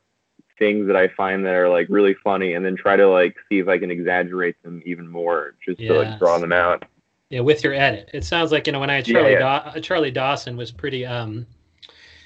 things 0.59 0.87
that 0.87 0.95
I 0.95 1.07
find 1.09 1.45
that 1.45 1.53
are 1.53 1.69
like 1.69 1.87
really 1.89 2.15
funny 2.23 2.53
and 2.53 2.65
then 2.65 2.75
try 2.75 2.95
to 2.95 3.07
like 3.07 3.35
see 3.49 3.59
if 3.59 3.67
I 3.67 3.77
can 3.77 3.91
exaggerate 3.91 4.61
them 4.63 4.81
even 4.85 5.07
more 5.07 5.55
just 5.65 5.79
to 5.79 5.93
like 5.93 6.19
draw 6.19 6.37
them 6.37 6.51
out. 6.51 6.85
Yeah, 7.29 7.39
with 7.39 7.63
your 7.63 7.73
edit. 7.73 8.09
It 8.13 8.23
sounds 8.23 8.51
like, 8.51 8.67
you 8.67 8.73
know, 8.73 8.79
when 8.79 8.89
I 8.89 8.95
had 8.95 9.05
Charlie, 9.05 9.33
yeah, 9.33 9.71
yeah. 9.73 9.81
Charlie 9.81 10.11
Dawson 10.11 10.55
was 10.55 10.71
pretty 10.71 11.05
um 11.05 11.47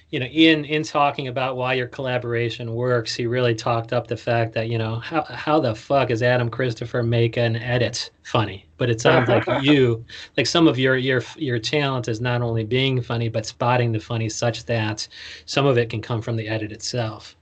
you 0.09 0.21
know, 0.21 0.25
in 0.27 0.63
in 0.63 0.83
talking 0.83 1.27
about 1.27 1.57
why 1.57 1.73
your 1.73 1.87
collaboration 1.87 2.73
works, 2.73 3.13
he 3.13 3.25
really 3.25 3.53
talked 3.53 3.91
up 3.91 4.07
the 4.07 4.15
fact 4.15 4.53
that 4.53 4.69
you 4.69 4.77
know 4.77 4.95
how 4.99 5.23
how 5.23 5.59
the 5.59 5.75
fuck 5.75 6.11
is 6.11 6.23
Adam 6.23 6.49
Christopher 6.49 7.03
make 7.03 7.37
an 7.37 7.57
edit 7.57 8.09
funny? 8.23 8.65
But 8.77 8.89
it 8.89 9.01
sounds 9.01 9.27
like 9.27 9.43
you, 9.61 10.05
like 10.37 10.47
some 10.47 10.67
of 10.67 10.79
your 10.79 10.95
your 10.95 11.21
your 11.35 11.59
talent 11.59 12.07
is 12.07 12.21
not 12.21 12.41
only 12.41 12.63
being 12.63 13.01
funny 13.01 13.27
but 13.27 13.45
spotting 13.45 13.91
the 13.91 13.99
funny, 13.99 14.29
such 14.29 14.65
that 14.65 15.05
some 15.45 15.65
of 15.65 15.77
it 15.77 15.89
can 15.89 16.01
come 16.01 16.21
from 16.21 16.37
the 16.37 16.47
edit 16.47 16.71
itself. 16.71 17.35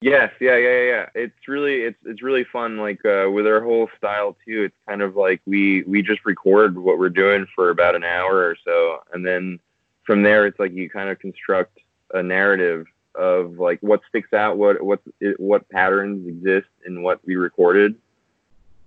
Yes, 0.00 0.32
yeah, 0.40 0.56
yeah, 0.56 0.82
yeah. 0.82 1.06
It's 1.14 1.46
really 1.46 1.82
it's 1.82 1.98
it's 2.04 2.22
really 2.22 2.42
fun. 2.42 2.78
Like 2.78 3.04
uh, 3.04 3.30
with 3.30 3.46
our 3.46 3.60
whole 3.60 3.88
style 3.96 4.36
too. 4.44 4.64
It's 4.64 4.76
kind 4.88 5.02
of 5.02 5.14
like 5.14 5.40
we 5.46 5.84
we 5.84 6.02
just 6.02 6.24
record 6.24 6.76
what 6.76 6.98
we're 6.98 7.10
doing 7.10 7.46
for 7.54 7.70
about 7.70 7.94
an 7.94 8.02
hour 8.02 8.38
or 8.38 8.56
so, 8.64 9.04
and 9.12 9.24
then 9.24 9.60
from 10.04 10.24
there 10.24 10.46
it's 10.46 10.58
like 10.58 10.72
you 10.72 10.90
kind 10.90 11.08
of 11.08 11.20
construct 11.20 11.78
a 12.12 12.22
narrative 12.22 12.86
of 13.14 13.58
like 13.58 13.80
what 13.80 14.00
sticks 14.08 14.32
out, 14.32 14.58
what 14.58 14.82
what 14.82 15.00
what 15.38 15.68
patterns 15.68 16.26
exist 16.26 16.68
in 16.86 17.02
what 17.02 17.20
we 17.24 17.36
recorded, 17.36 17.94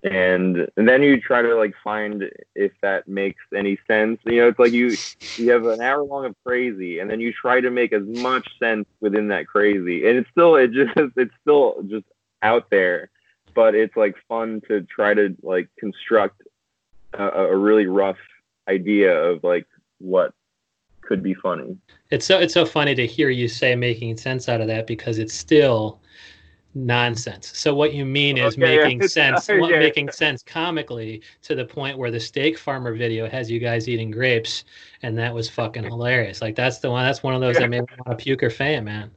and 0.02 0.68
and 0.76 0.88
then 0.88 1.02
you 1.02 1.20
try 1.20 1.42
to 1.42 1.54
like 1.54 1.74
find 1.82 2.30
if 2.54 2.72
that 2.82 3.08
makes 3.08 3.42
any 3.54 3.78
sense. 3.86 4.20
You 4.24 4.42
know, 4.42 4.48
it's 4.48 4.58
like 4.58 4.72
you 4.72 4.96
you 5.36 5.50
have 5.50 5.66
an 5.66 5.80
hour 5.80 6.02
long 6.02 6.26
of 6.26 6.34
crazy, 6.44 6.98
and 6.98 7.10
then 7.10 7.20
you 7.20 7.32
try 7.32 7.60
to 7.60 7.70
make 7.70 7.92
as 7.92 8.04
much 8.04 8.48
sense 8.58 8.86
within 9.00 9.28
that 9.28 9.46
crazy, 9.46 10.08
and 10.08 10.18
it's 10.18 10.30
still 10.30 10.56
it 10.56 10.72
just 10.72 10.92
it's 11.16 11.34
still 11.42 11.82
just 11.88 12.06
out 12.42 12.70
there, 12.70 13.10
but 13.54 13.74
it's 13.74 13.96
like 13.96 14.16
fun 14.28 14.60
to 14.68 14.82
try 14.82 15.14
to 15.14 15.36
like 15.42 15.68
construct 15.78 16.42
a, 17.14 17.24
a 17.24 17.56
really 17.56 17.86
rough 17.86 18.18
idea 18.68 19.16
of 19.16 19.42
like 19.44 19.66
what 19.98 20.34
could 21.06 21.22
be 21.22 21.34
funny. 21.34 21.76
It's 22.10 22.26
so 22.26 22.38
it's 22.38 22.54
so 22.54 22.66
funny 22.66 22.94
to 22.94 23.06
hear 23.06 23.30
you 23.30 23.48
say 23.48 23.74
making 23.74 24.16
sense 24.16 24.48
out 24.48 24.60
of 24.60 24.66
that 24.68 24.86
because 24.86 25.18
it's 25.18 25.34
still 25.34 26.00
nonsense. 26.76 27.50
So 27.54 27.74
what 27.74 27.94
you 27.94 28.04
mean 28.04 28.36
is 28.36 28.54
okay, 28.54 28.76
making 28.76 29.00
yeah. 29.02 29.06
sense, 29.06 29.48
making 29.48 30.10
sense 30.12 30.42
comically 30.42 31.22
to 31.42 31.54
the 31.54 31.64
point 31.64 31.98
where 31.98 32.10
the 32.10 32.20
steak 32.20 32.58
farmer 32.58 32.94
video 32.94 33.28
has 33.28 33.50
you 33.50 33.58
guys 33.58 33.88
eating 33.88 34.10
grapes, 34.10 34.64
and 35.02 35.16
that 35.18 35.34
was 35.34 35.48
fucking 35.48 35.84
hilarious. 35.84 36.42
Like 36.42 36.54
that's 36.54 36.78
the 36.78 36.90
one. 36.90 37.04
That's 37.04 37.22
one 37.22 37.34
of 37.34 37.40
those 37.40 37.56
that 37.56 37.70
made 37.70 37.80
me 37.80 37.96
want 38.04 38.18
to 38.18 38.22
puke 38.22 38.42
or 38.42 38.50
faint, 38.50 38.84
man. 38.84 39.10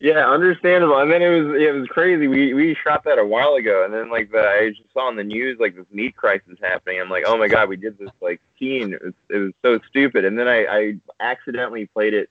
Yeah, 0.00 0.30
understandable. 0.30 0.98
And 0.98 1.12
then 1.12 1.20
it 1.20 1.28
was 1.28 1.60
it 1.60 1.74
was 1.74 1.86
crazy. 1.88 2.26
We 2.26 2.54
we 2.54 2.74
shot 2.74 3.04
that 3.04 3.18
a 3.18 3.24
while 3.24 3.54
ago, 3.54 3.84
and 3.84 3.92
then 3.92 4.10
like 4.10 4.32
the 4.32 4.40
I 4.40 4.70
just 4.70 4.90
saw 4.94 5.08
on 5.08 5.16
the 5.16 5.24
news 5.24 5.58
like 5.60 5.76
this 5.76 5.84
meat 5.90 6.16
crisis 6.16 6.56
happening. 6.62 7.00
I'm 7.00 7.10
like, 7.10 7.24
oh 7.26 7.36
my 7.36 7.48
god, 7.48 7.68
we 7.68 7.76
did 7.76 7.98
this 7.98 8.08
like 8.22 8.40
scene. 8.58 8.94
It 8.94 9.04
was, 9.04 9.12
it 9.28 9.36
was 9.36 9.52
so 9.62 9.78
stupid. 9.88 10.24
And 10.24 10.38
then 10.38 10.48
I 10.48 10.64
I 10.64 10.94
accidentally 11.20 11.86
played 11.86 12.14
it 12.14 12.30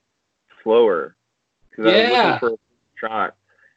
slower 0.63 1.15
because 1.69 1.93
yeah. 1.93 1.99
I 1.99 2.03
was 2.03 2.41
looking 2.41 2.57
for 2.57 3.07
a 3.07 3.09
shot. 3.09 3.35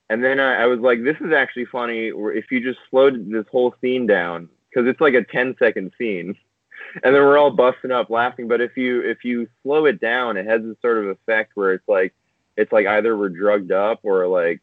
And 0.09 0.25
then 0.25 0.41
I, 0.41 0.63
I 0.63 0.67
was 0.67 0.81
like, 0.81 1.05
this 1.05 1.17
is 1.21 1.33
actually 1.33 1.67
funny. 1.67 2.13
If 2.15 2.51
you 2.51 2.61
just 2.61 2.81
slowed 2.91 3.31
this 3.31 3.47
whole 3.51 3.75
scene 3.83 4.07
down, 4.07 4.49
because 4.71 4.89
it's 4.89 5.01
like 5.01 5.15
a 5.15 5.25
10 5.25 5.57
second 5.59 5.93
scene, 5.99 6.35
and 7.05 7.15
then 7.15 7.23
we're 7.23 7.39
all 7.39 7.51
busting 7.51 7.91
up 7.91 8.09
laughing. 8.09 8.49
But 8.49 8.63
if 8.63 8.75
you 8.77 9.03
if 9.03 9.23
you 9.23 9.49
slow 9.63 9.85
it 9.85 10.01
down, 10.01 10.39
it 10.39 10.47
has 10.47 10.63
this 10.63 10.77
sort 10.81 10.97
of 10.97 11.09
effect 11.09 11.53
where 11.57 11.75
it's 11.75 11.89
like 11.89 12.15
it's 12.57 12.73
like 12.73 12.87
either 12.87 13.17
we're 13.17 13.29
drugged 13.29 13.73
up 13.73 14.01
or 14.03 14.27
like 14.27 14.61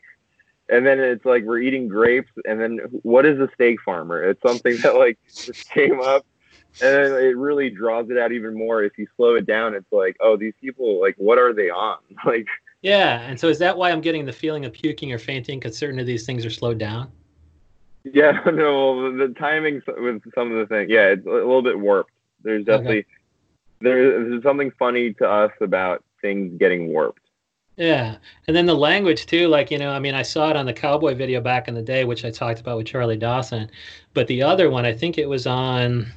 and 0.69 0.85
then 0.85 0.99
it's 0.99 1.25
like 1.25 1.43
we're 1.43 1.59
eating 1.59 1.87
grapes 1.87 2.31
and 2.45 2.59
then 2.59 2.77
what 3.01 3.25
is 3.25 3.39
a 3.39 3.49
steak 3.55 3.81
farmer? 3.81 4.23
It's 4.23 4.41
something 4.41 4.77
that 4.83 4.95
like 4.95 5.17
just 5.33 5.69
came 5.69 5.99
up 5.99 6.25
and 6.81 7.13
it 7.13 7.35
really 7.35 7.69
draws 7.69 8.09
it 8.09 8.17
out 8.17 8.31
even 8.31 8.55
more. 8.55 8.83
If 8.83 8.97
you 8.97 9.07
slow 9.17 9.35
it 9.35 9.45
down 9.45 9.73
it's 9.73 9.91
like 9.91 10.15
oh 10.19 10.37
these 10.37 10.53
people 10.61 11.01
like 11.01 11.15
what 11.17 11.37
are 11.37 11.53
they 11.53 11.69
on? 11.69 11.97
Like 12.25 12.47
yeah 12.81 13.21
and 13.21 13.39
so 13.39 13.49
is 13.49 13.59
that 13.59 13.77
why 13.77 13.91
i'm 13.91 13.99
getting 13.99 14.25
the 14.25 14.31
feeling 14.31 14.63
of 14.63 14.71
puking 14.71 15.11
or 15.11 15.17
fainting 15.17 15.59
because 15.59 15.77
certain 15.77 15.99
of 15.99 16.05
these 16.05 16.25
things 16.25 16.45
are 16.45 16.49
slowed 16.49 16.77
down? 16.77 17.11
Yeah 18.03 18.39
no 18.45 19.17
the 19.17 19.33
timing 19.39 19.81
with 19.87 20.21
some 20.33 20.51
of 20.51 20.59
the 20.59 20.65
things 20.67 20.89
yeah 20.89 21.07
it's 21.07 21.25
a 21.25 21.29
little 21.29 21.63
bit 21.63 21.79
warped. 21.79 22.11
There's 22.41 22.63
definitely 22.63 22.99
okay. 22.99 23.07
there, 23.81 24.29
there's 24.29 24.43
something 24.43 24.71
funny 24.79 25.13
to 25.15 25.29
us 25.29 25.51
about 25.59 26.03
things 26.21 26.57
getting 26.57 26.87
warped 26.87 27.21
yeah. 27.79 28.17
And 28.47 28.55
then 28.55 28.65
the 28.65 28.75
language 28.75 29.25
too, 29.25 29.47
like, 29.47 29.71
you 29.71 29.77
know, 29.77 29.89
I 29.89 29.99
mean, 29.99 30.13
I 30.13 30.21
saw 30.21 30.49
it 30.49 30.57
on 30.57 30.65
the 30.65 30.73
cowboy 30.73 31.15
video 31.15 31.39
back 31.39 31.69
in 31.69 31.73
the 31.73 31.81
day, 31.81 32.03
which 32.03 32.25
I 32.25 32.29
talked 32.29 32.59
about 32.59 32.77
with 32.77 32.87
Charlie 32.87 33.17
Dawson. 33.17 33.71
But 34.13 34.27
the 34.27 34.43
other 34.43 34.69
one, 34.69 34.85
I 34.85 34.93
think 34.93 35.17
it 35.17 35.29
was 35.29 35.47
on 35.47 36.11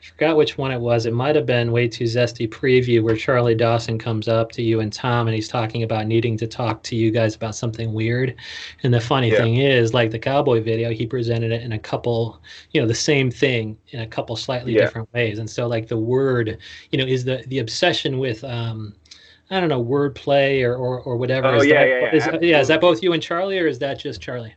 I 0.00 0.04
forgot 0.04 0.36
which 0.36 0.56
one 0.56 0.70
it 0.70 0.80
was. 0.80 1.06
It 1.06 1.12
might 1.12 1.34
have 1.34 1.46
been 1.46 1.72
Way 1.72 1.88
Too 1.88 2.04
Zesty 2.04 2.48
preview 2.48 3.02
where 3.02 3.16
Charlie 3.16 3.56
Dawson 3.56 3.98
comes 3.98 4.28
up 4.28 4.52
to 4.52 4.62
you 4.62 4.78
and 4.78 4.92
Tom 4.92 5.26
and 5.26 5.34
he's 5.34 5.48
talking 5.48 5.82
about 5.82 6.06
needing 6.06 6.36
to 6.36 6.46
talk 6.46 6.84
to 6.84 6.96
you 6.96 7.10
guys 7.10 7.34
about 7.34 7.56
something 7.56 7.92
weird. 7.92 8.36
And 8.84 8.94
the 8.94 9.00
funny 9.00 9.32
yeah. 9.32 9.38
thing 9.38 9.56
is, 9.56 9.94
like 9.94 10.12
the 10.12 10.18
cowboy 10.18 10.62
video, 10.62 10.92
he 10.92 11.06
presented 11.06 11.50
it 11.50 11.62
in 11.62 11.72
a 11.72 11.78
couple, 11.78 12.40
you 12.70 12.80
know, 12.80 12.86
the 12.86 12.94
same 12.94 13.28
thing 13.30 13.76
in 13.88 14.00
a 14.00 14.06
couple 14.06 14.36
slightly 14.36 14.74
yeah. 14.74 14.82
different 14.82 15.12
ways. 15.12 15.40
And 15.40 15.50
so 15.50 15.66
like 15.66 15.88
the 15.88 15.98
word, 15.98 16.58
you 16.92 16.98
know, 16.98 17.04
is 17.04 17.24
the 17.24 17.42
the 17.48 17.58
obsession 17.58 18.18
with 18.18 18.44
um 18.44 18.94
I 19.50 19.60
don't 19.60 19.68
know 19.68 19.82
wordplay 19.82 20.62
or, 20.62 20.76
or, 20.76 21.00
or 21.00 21.16
whatever. 21.16 21.48
Oh 21.48 21.56
is 21.56 21.66
yeah, 21.66 21.80
that, 21.80 21.88
yeah, 21.88 21.98
yeah. 22.00 22.36
Is, 22.36 22.42
yeah. 22.42 22.60
Is 22.60 22.68
that 22.68 22.80
both 22.80 23.02
you 23.02 23.12
and 23.12 23.22
Charlie, 23.22 23.58
or 23.58 23.66
is 23.66 23.78
that 23.78 23.98
just 23.98 24.20
Charlie? 24.20 24.54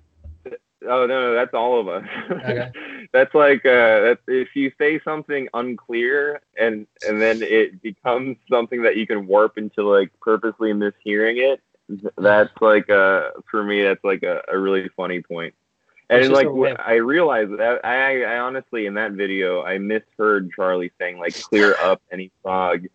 Oh 0.83 1.05
no, 1.05 1.07
no 1.07 1.33
that's 1.33 1.53
all 1.53 1.79
of 1.79 1.88
us. 1.88 2.05
Okay. 2.29 2.71
that's 3.13 3.33
like 3.33 3.65
uh, 3.65 4.00
that's, 4.01 4.21
if 4.27 4.55
you 4.55 4.71
say 4.77 5.00
something 5.03 5.48
unclear 5.53 6.41
and 6.57 6.88
and 7.07 7.21
then 7.21 7.41
it 7.41 7.81
becomes 7.81 8.38
something 8.50 8.81
that 8.83 8.98
you 8.98 9.07
can 9.07 9.27
warp 9.27 9.57
into 9.57 9.89
like 9.89 10.12
purposely 10.21 10.74
mishearing 10.74 11.38
it. 11.38 11.62
That's 12.17 12.51
like 12.62 12.89
uh 12.89 13.31
for 13.50 13.63
me 13.63 13.83
that's 13.83 14.03
like 14.03 14.24
a, 14.24 14.41
a 14.51 14.57
really 14.57 14.89
funny 14.95 15.21
point. 15.21 15.53
And 16.10 16.33
like 16.33 16.48
I 16.79 16.95
realized 16.95 17.57
that 17.57 17.86
I 17.86 18.24
I 18.24 18.39
honestly 18.39 18.86
in 18.86 18.95
that 18.95 19.12
video 19.12 19.63
I 19.63 19.77
misheard 19.77 20.51
Charlie 20.55 20.91
saying 21.00 21.19
like 21.19 21.39
clear 21.41 21.75
up 21.81 22.01
any 22.12 22.31
fog 22.43 22.88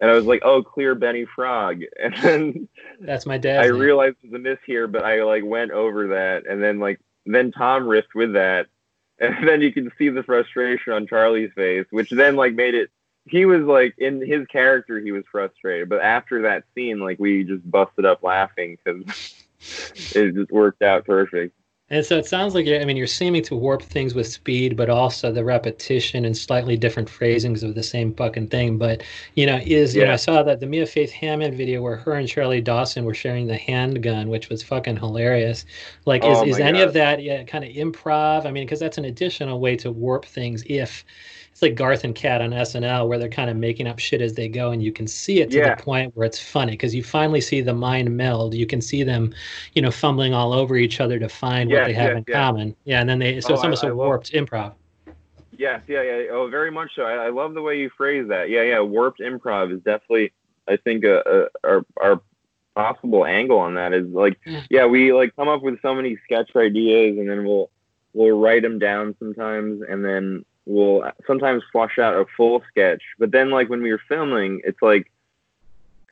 and 0.00 0.10
I 0.10 0.14
was 0.14 0.24
like, 0.24 0.42
"Oh, 0.44 0.62
clear 0.62 0.94
Benny 0.94 1.26
Frog," 1.34 1.80
and 2.02 2.14
then 2.22 2.68
that's 3.00 3.26
my 3.26 3.38
dad. 3.38 3.64
I 3.64 3.68
name. 3.68 3.78
realized 3.78 4.16
there's 4.22 4.34
a 4.34 4.38
miss 4.38 4.58
here, 4.66 4.86
but 4.86 5.04
I 5.04 5.22
like 5.22 5.44
went 5.44 5.70
over 5.70 6.08
that, 6.08 6.46
and 6.46 6.62
then 6.62 6.78
like 6.78 7.00
then 7.24 7.52
Tom 7.52 7.84
riffed 7.84 8.14
with 8.14 8.34
that, 8.34 8.66
and 9.18 9.46
then 9.46 9.60
you 9.60 9.72
can 9.72 9.90
see 9.98 10.08
the 10.08 10.22
frustration 10.22 10.92
on 10.92 11.06
Charlie's 11.06 11.52
face, 11.54 11.86
which 11.90 12.10
then 12.10 12.36
like 12.36 12.54
made 12.54 12.74
it. 12.74 12.90
He 13.28 13.44
was 13.44 13.62
like 13.62 13.94
in 13.98 14.24
his 14.24 14.46
character, 14.46 15.00
he 15.00 15.10
was 15.10 15.24
frustrated, 15.30 15.88
but 15.88 16.00
after 16.00 16.42
that 16.42 16.64
scene, 16.74 17.00
like 17.00 17.18
we 17.18 17.42
just 17.42 17.68
busted 17.68 18.04
up 18.04 18.22
laughing 18.22 18.78
because 18.84 19.02
it 20.14 20.34
just 20.34 20.52
worked 20.52 20.82
out 20.82 21.04
perfect. 21.04 21.52
And 21.88 22.04
so 22.04 22.18
it 22.18 22.26
sounds 22.26 22.52
like 22.54 22.66
you're, 22.66 22.80
I 22.80 22.84
mean 22.84 22.96
you're 22.96 23.06
seeming 23.06 23.42
to 23.44 23.54
warp 23.54 23.80
things 23.80 24.14
with 24.14 24.26
speed, 24.26 24.76
but 24.76 24.90
also 24.90 25.30
the 25.30 25.44
repetition 25.44 26.24
and 26.24 26.36
slightly 26.36 26.76
different 26.76 27.08
phrasings 27.08 27.62
of 27.62 27.76
the 27.76 27.82
same 27.82 28.12
fucking 28.14 28.48
thing. 28.48 28.76
But 28.76 29.04
you 29.36 29.46
know, 29.46 29.60
is 29.64 29.94
yeah. 29.94 30.00
you 30.00 30.06
know 30.08 30.12
I 30.14 30.16
saw 30.16 30.42
that 30.42 30.58
the 30.58 30.66
Mia 30.66 30.86
Faith 30.86 31.12
Hammond 31.12 31.54
video 31.54 31.82
where 31.82 31.96
her 31.96 32.14
and 32.14 32.26
Charlie 32.26 32.60
Dawson 32.60 33.04
were 33.04 33.14
sharing 33.14 33.46
the 33.46 33.56
handgun, 33.56 34.28
which 34.28 34.48
was 34.48 34.64
fucking 34.64 34.96
hilarious. 34.96 35.64
Like, 36.06 36.24
is, 36.24 36.38
oh 36.38 36.44
is 36.44 36.58
any 36.58 36.78
God. 36.78 36.88
of 36.88 36.94
that 36.94 37.22
yeah, 37.22 37.44
kind 37.44 37.64
of 37.64 37.70
improv? 37.70 38.46
I 38.46 38.50
mean, 38.50 38.64
because 38.66 38.80
that's 38.80 38.98
an 38.98 39.04
additional 39.04 39.60
way 39.60 39.76
to 39.76 39.92
warp 39.92 40.24
things 40.24 40.64
if 40.66 41.04
it's 41.56 41.62
like 41.62 41.74
Garth 41.74 42.04
and 42.04 42.14
Kat 42.14 42.42
on 42.42 42.50
SNL 42.50 43.08
where 43.08 43.18
they're 43.18 43.30
kind 43.30 43.48
of 43.48 43.56
making 43.56 43.86
up 43.86 43.98
shit 43.98 44.20
as 44.20 44.34
they 44.34 44.46
go, 44.46 44.72
and 44.72 44.82
you 44.82 44.92
can 44.92 45.06
see 45.06 45.40
it 45.40 45.50
to 45.52 45.56
yeah. 45.56 45.74
the 45.74 45.82
point 45.82 46.14
where 46.14 46.26
it's 46.26 46.38
funny 46.38 46.72
because 46.72 46.94
you 46.94 47.02
finally 47.02 47.40
see 47.40 47.62
the 47.62 47.72
mind 47.72 48.14
meld. 48.14 48.52
You 48.52 48.66
can 48.66 48.82
see 48.82 49.02
them, 49.02 49.34
you 49.72 49.80
know, 49.80 49.90
fumbling 49.90 50.34
all 50.34 50.52
over 50.52 50.76
each 50.76 51.00
other 51.00 51.18
to 51.18 51.30
find 51.30 51.70
yeah, 51.70 51.78
what 51.78 51.86
they 51.86 51.94
have 51.94 52.10
yeah, 52.10 52.16
in 52.18 52.24
common. 52.24 52.76
Yeah, 52.84 53.00
and 53.00 53.08
then 53.08 53.20
they 53.20 53.40
so 53.40 53.52
oh, 53.52 53.54
it's 53.54 53.64
almost 53.64 53.84
I, 53.84 53.88
a 53.88 53.90
I 53.90 53.94
warped 53.94 54.34
love, 54.34 54.44
improv. 54.44 54.74
Yes, 55.56 55.80
yeah, 55.88 56.02
yeah. 56.02 56.24
Oh, 56.30 56.46
very 56.50 56.70
much 56.70 56.90
so. 56.94 57.04
I, 57.04 57.24
I, 57.24 57.30
love 57.30 57.54
the 57.54 57.62
way 57.62 57.78
you 57.78 57.88
phrase 57.88 58.28
that. 58.28 58.50
Yeah, 58.50 58.60
yeah. 58.60 58.80
Warped 58.80 59.20
improv 59.20 59.72
is 59.72 59.80
definitely, 59.80 60.34
I 60.68 60.76
think, 60.76 61.04
a, 61.04 61.20
a, 61.20 61.66
our 61.66 61.86
our 61.96 62.20
possible 62.74 63.24
angle 63.24 63.60
on 63.60 63.76
that 63.76 63.94
is 63.94 64.08
like, 64.08 64.38
yeah, 64.68 64.84
we 64.84 65.14
like 65.14 65.34
come 65.34 65.48
up 65.48 65.62
with 65.62 65.80
so 65.80 65.94
many 65.94 66.18
sketch 66.22 66.50
ideas, 66.54 67.16
and 67.16 67.30
then 67.30 67.46
we'll 67.46 67.70
we'll 68.12 68.38
write 68.38 68.60
them 68.60 68.78
down 68.78 69.16
sometimes, 69.18 69.80
and 69.88 70.04
then 70.04 70.44
will 70.66 71.10
sometimes 71.26 71.62
flush 71.72 71.98
out 71.98 72.14
a 72.14 72.26
full 72.36 72.62
sketch, 72.68 73.02
but 73.18 73.30
then 73.30 73.50
like 73.50 73.70
when 73.70 73.82
we 73.82 73.90
were 73.90 74.00
filming, 74.08 74.60
it's 74.64 74.82
like 74.82 75.10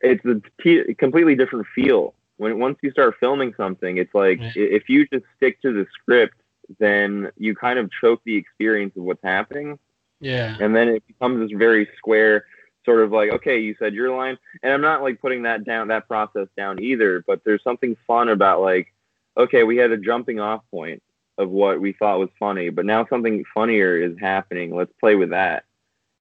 it's 0.01 0.25
a 0.25 0.41
t- 0.63 0.95
completely 0.95 1.35
different 1.35 1.67
feel. 1.75 2.15
When 2.37 2.59
once 2.59 2.79
you 2.83 2.91
start 2.93 3.17
filming 3.21 3.55
something, 3.57 3.99
it's 3.99 4.15
like 4.15 4.41
right. 4.41 4.53
if 4.57 4.89
you 4.89 5.07
just 5.09 5.25
stick 5.37 5.61
to 5.63 5.73
the 5.73 5.87
script, 5.93 6.37
then 6.79 7.31
you 7.37 7.55
kind 7.55 7.79
of 7.79 7.91
choke 8.01 8.23
the 8.25 8.37
experience 8.37 8.97
of 8.97 9.03
what's 9.03 9.23
happening. 9.23 9.79
Yeah. 10.21 10.57
And 10.61 10.75
then 10.75 10.89
it 10.89 11.07
becomes 11.07 11.41
this 11.41 11.57
very 11.57 11.89
square 11.99 12.47
sort 12.85 13.03
of 13.03 13.13
like, 13.13 13.31
okay, 13.31 13.59
you 13.59 13.75
said 13.79 13.95
your 13.95 14.15
line, 14.15 14.39
and 14.63 14.73
I'm 14.73 14.81
not 14.81 15.03
like 15.03 15.21
putting 15.21 15.43
that 15.43 15.65
down, 15.65 15.89
that 15.89 16.07
process 16.07 16.49
down 16.57 16.83
either. 16.83 17.25
But 17.27 17.43
there's 17.45 17.63
something 17.63 17.97
fun 18.07 18.29
about 18.29 18.61
like, 18.61 18.93
okay, 19.37 19.65
we 19.65 19.77
had 19.77 19.91
a 19.91 19.97
jumping 19.97 20.39
off 20.39 20.63
point 20.71 21.03
of 21.39 21.51
what 21.51 21.81
we 21.81 21.93
thought 21.93 22.19
was 22.19 22.31
funny, 22.39 22.71
but 22.71 22.87
now 22.87 23.07
something 23.07 23.45
funnier 23.53 23.97
is 23.97 24.17
happening. 24.19 24.75
Let's 24.75 24.93
play 25.01 25.15
with 25.15 25.31
that. 25.31 25.65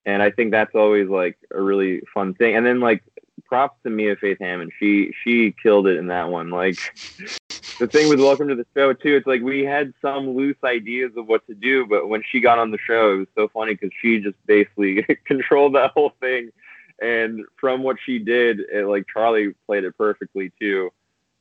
And 0.06 0.22
I 0.22 0.30
think 0.30 0.50
that's 0.50 0.74
always 0.74 1.08
like 1.08 1.38
a 1.52 1.60
really 1.60 2.02
fun 2.12 2.34
thing. 2.34 2.56
And 2.56 2.66
then 2.66 2.80
like 2.80 3.02
props 3.44 3.78
to 3.84 3.90
Mia 3.90 4.16
Faith 4.16 4.38
Hammond. 4.40 4.72
She 4.78 5.12
she 5.22 5.54
killed 5.62 5.86
it 5.86 5.96
in 5.96 6.08
that 6.08 6.28
one. 6.28 6.50
Like 6.50 6.76
the 7.78 7.86
thing 7.86 8.08
with 8.08 8.20
Welcome 8.20 8.48
to 8.48 8.54
the 8.54 8.66
Show 8.76 8.92
too, 8.92 9.16
it's 9.16 9.26
like 9.26 9.42
we 9.42 9.64
had 9.64 9.94
some 10.02 10.30
loose 10.36 10.56
ideas 10.64 11.12
of 11.16 11.26
what 11.26 11.46
to 11.46 11.54
do, 11.54 11.86
but 11.86 12.08
when 12.08 12.22
she 12.28 12.40
got 12.40 12.58
on 12.58 12.70
the 12.70 12.78
show, 12.86 13.14
it 13.14 13.18
was 13.18 13.28
so 13.34 13.48
funny 13.48 13.74
because 13.74 13.90
she 14.00 14.20
just 14.20 14.36
basically 14.46 15.02
controlled 15.24 15.74
that 15.74 15.92
whole 15.92 16.12
thing. 16.20 16.50
And 17.00 17.44
from 17.56 17.82
what 17.82 17.96
she 18.04 18.18
did, 18.18 18.60
it, 18.60 18.86
like 18.86 19.06
Charlie 19.12 19.54
played 19.66 19.84
it 19.84 19.96
perfectly 19.96 20.52
too. 20.60 20.92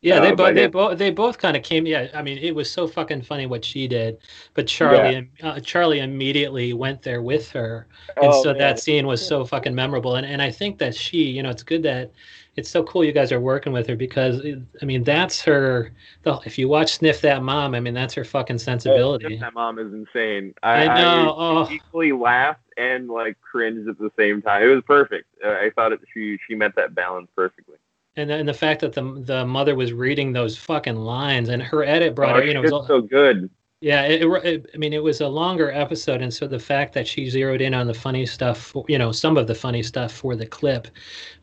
Yeah, 0.04 0.20
they 0.20 0.32
uh, 0.32 0.36
both 0.36 0.56
they 0.56 0.68
both 0.68 0.98
they 0.98 1.12
both 1.12 1.38
kind 1.38 1.56
of 1.56 1.64
came. 1.64 1.86
Yeah, 1.86 2.10
I 2.14 2.22
mean, 2.22 2.38
it 2.38 2.54
was 2.54 2.70
so 2.70 2.88
fucking 2.88 3.22
funny 3.22 3.46
what 3.46 3.64
she 3.64 3.88
did, 3.88 4.18
but 4.54 4.68
Charlie 4.68 5.32
yeah. 5.40 5.50
uh, 5.52 5.60
Charlie 5.62 6.00
immediately 6.00 6.74
went 6.74 7.02
there 7.02 7.22
with 7.22 7.50
her, 7.52 7.88
and 8.18 8.26
oh, 8.28 8.44
so 8.44 8.50
man. 8.50 8.58
that 8.58 8.80
scene 8.80 9.08
was 9.08 9.26
so 9.26 9.46
fucking 9.46 9.74
memorable. 9.74 10.16
And 10.16 10.28
and 10.28 10.42
I 10.42 10.52
think 10.52 10.78
that 10.80 10.94
she, 10.94 11.24
you 11.24 11.42
know, 11.42 11.50
it's 11.50 11.64
good 11.64 11.84
that 11.84 12.12
it's 12.58 12.70
so 12.70 12.84
cool 12.84 13.06
you 13.06 13.14
guys 13.14 13.32
are 13.32 13.40
working 13.40 13.72
with 13.72 13.88
her 13.88 13.96
because 13.96 14.42
I 14.82 14.86
mean 14.86 15.06
that's 15.06 15.42
her. 15.44 15.94
The, 16.24 16.38
if 16.46 16.58
you 16.58 16.68
watch 16.68 16.96
Sniff 16.96 17.22
That 17.22 17.42
Mom, 17.42 17.74
I 17.74 17.80
mean 17.80 17.94
that's 17.94 18.14
her 18.16 18.26
fucking 18.26 18.58
sensibility. 18.58 19.26
Oh, 19.26 19.30
Sniff 19.30 19.40
That 19.40 19.54
Mom 19.54 19.80
is 19.80 19.94
insane. 19.94 20.54
I, 20.64 20.86
I 20.86 21.02
know. 21.02 21.30
I 21.30 21.34
oh. 21.38 21.70
equally 21.72 22.12
laughed 22.12 22.60
and 22.76 23.08
like 23.08 23.38
cringed 23.40 23.88
at 23.88 23.98
the 23.98 24.12
same 24.20 24.42
time. 24.42 24.64
It 24.64 24.68
was 24.68 24.84
perfect. 24.86 25.30
I 25.46 25.72
thought 25.74 25.94
it, 25.94 26.02
she 26.14 26.38
she 26.46 26.56
met 26.56 26.76
that 26.76 26.94
balance 26.94 27.30
perfectly 27.38 27.78
and 28.16 28.32
and 28.32 28.48
the 28.48 28.54
fact 28.54 28.82
that 28.82 28.94
the 28.94 29.02
the 29.26 29.46
mother 29.46 29.76
was 29.76 29.94
reading 29.94 30.34
those 30.34 30.58
fucking 30.58 30.96
lines 30.96 31.50
and 31.50 31.62
her 31.62 31.84
edit 31.84 32.16
brought 32.16 32.36
oh, 32.36 32.40
it, 32.40 32.48
you 32.48 32.54
know, 32.54 32.64
it 32.64 32.72
was 32.72 32.88
so 32.88 33.02
good. 33.02 33.50
Yeah, 33.84 34.04
it, 34.04 34.24
it, 34.46 34.70
I 34.74 34.78
mean, 34.78 34.94
it 34.94 35.04
was 35.04 35.20
a 35.20 35.28
longer 35.28 35.70
episode, 35.70 36.22
and 36.22 36.34
so 36.34 36.48
the 36.48 36.58
fact 36.58 36.94
that 36.94 37.06
she 37.06 37.30
zeroed 37.30 37.60
in 37.60 37.74
on 37.74 37.86
the 37.86 37.94
funny 37.94 38.26
stuff, 38.26 38.74
you 38.88 38.98
know, 38.98 39.12
some 39.12 39.36
of 39.36 39.46
the 39.46 39.56
funny 39.56 39.84
stuff 39.84 40.14
for 40.14 40.38
the 40.38 40.46
clip, 40.46 40.88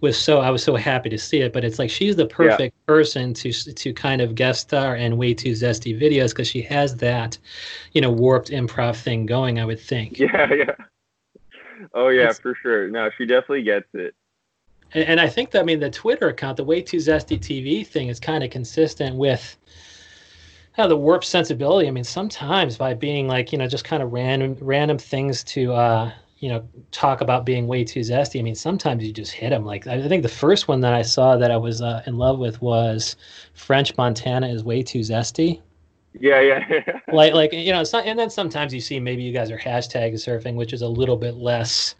was 0.00 0.16
so 0.16 0.40
I 0.40 0.48
was 0.48 0.62
so 0.64 0.74
happy 0.74 1.10
to 1.10 1.18
see 1.18 1.42
it. 1.42 1.52
But 1.52 1.64
it's 1.64 1.78
like 1.78 1.90
she's 1.90 2.16
the 2.16 2.24
perfect 2.24 2.74
yeah. 2.74 2.86
person 2.86 3.34
to 3.34 3.52
to 3.52 3.92
kind 3.92 4.22
of 4.22 4.34
guest 4.34 4.62
star 4.62 4.94
and 4.94 5.18
way 5.18 5.34
too 5.34 5.50
zesty 5.50 5.94
videos 5.94 6.30
because 6.30 6.48
she 6.48 6.62
has 6.62 6.96
that, 6.96 7.36
you 7.92 8.00
know, 8.00 8.10
warped 8.10 8.48
improv 8.48 8.96
thing 8.96 9.26
going. 9.26 9.60
I 9.60 9.66
would 9.66 9.80
think. 9.80 10.18
Yeah, 10.18 10.50
yeah. 10.50 10.74
Oh 11.92 12.08
yeah, 12.08 12.30
it's, 12.30 12.38
for 12.38 12.54
sure. 12.54 12.88
No, 12.88 13.10
she 13.18 13.26
definitely 13.26 13.64
gets 13.64 13.88
it. 13.92 14.14
And, 14.94 15.04
and 15.04 15.20
I 15.20 15.28
think 15.28 15.50
that 15.52 15.60
I 15.60 15.64
mean 15.64 15.80
the 15.80 15.90
Twitter 15.90 16.28
account, 16.28 16.56
the 16.56 16.64
Way 16.64 16.82
Too 16.82 16.98
Zesty 16.98 17.38
TV 17.38 17.86
thing, 17.86 18.08
is 18.08 18.20
kind 18.20 18.44
of 18.44 18.50
consistent 18.50 19.16
with 19.16 19.56
how 20.72 20.86
the 20.86 20.96
warped 20.96 21.24
sensibility. 21.24 21.88
I 21.88 21.90
mean, 21.90 22.04
sometimes 22.04 22.76
by 22.76 22.94
being 22.94 23.28
like 23.28 23.52
you 23.52 23.58
know 23.58 23.66
just 23.66 23.84
kind 23.84 24.02
of 24.02 24.12
random 24.12 24.56
random 24.60 24.98
things 24.98 25.44
to 25.44 25.72
uh, 25.72 26.12
you 26.38 26.48
know 26.48 26.66
talk 26.90 27.20
about 27.20 27.44
being 27.44 27.66
way 27.66 27.84
too 27.84 28.00
zesty. 28.00 28.40
I 28.40 28.42
mean, 28.42 28.54
sometimes 28.54 29.04
you 29.04 29.12
just 29.12 29.32
hit 29.32 29.50
them. 29.50 29.64
Like 29.64 29.86
I 29.86 30.06
think 30.08 30.22
the 30.22 30.28
first 30.28 30.68
one 30.68 30.80
that 30.80 30.94
I 30.94 31.02
saw 31.02 31.36
that 31.36 31.50
I 31.50 31.56
was 31.56 31.82
uh, 31.82 32.02
in 32.06 32.16
love 32.16 32.38
with 32.38 32.60
was 32.60 33.16
French 33.54 33.96
Montana 33.96 34.48
is 34.48 34.64
way 34.64 34.82
too 34.82 35.00
zesty. 35.00 35.60
Yeah, 36.18 36.40
yeah. 36.40 37.00
like, 37.12 37.34
like 37.34 37.52
you 37.52 37.72
know, 37.72 37.84
and 37.94 38.18
then 38.18 38.30
sometimes 38.30 38.74
you 38.74 38.80
see 38.80 38.98
maybe 38.98 39.22
you 39.22 39.32
guys 39.32 39.50
are 39.50 39.58
hashtag 39.58 40.14
surfing, 40.14 40.54
which 40.54 40.72
is 40.72 40.82
a 40.82 40.88
little 40.88 41.16
bit 41.16 41.36
less, 41.36 41.94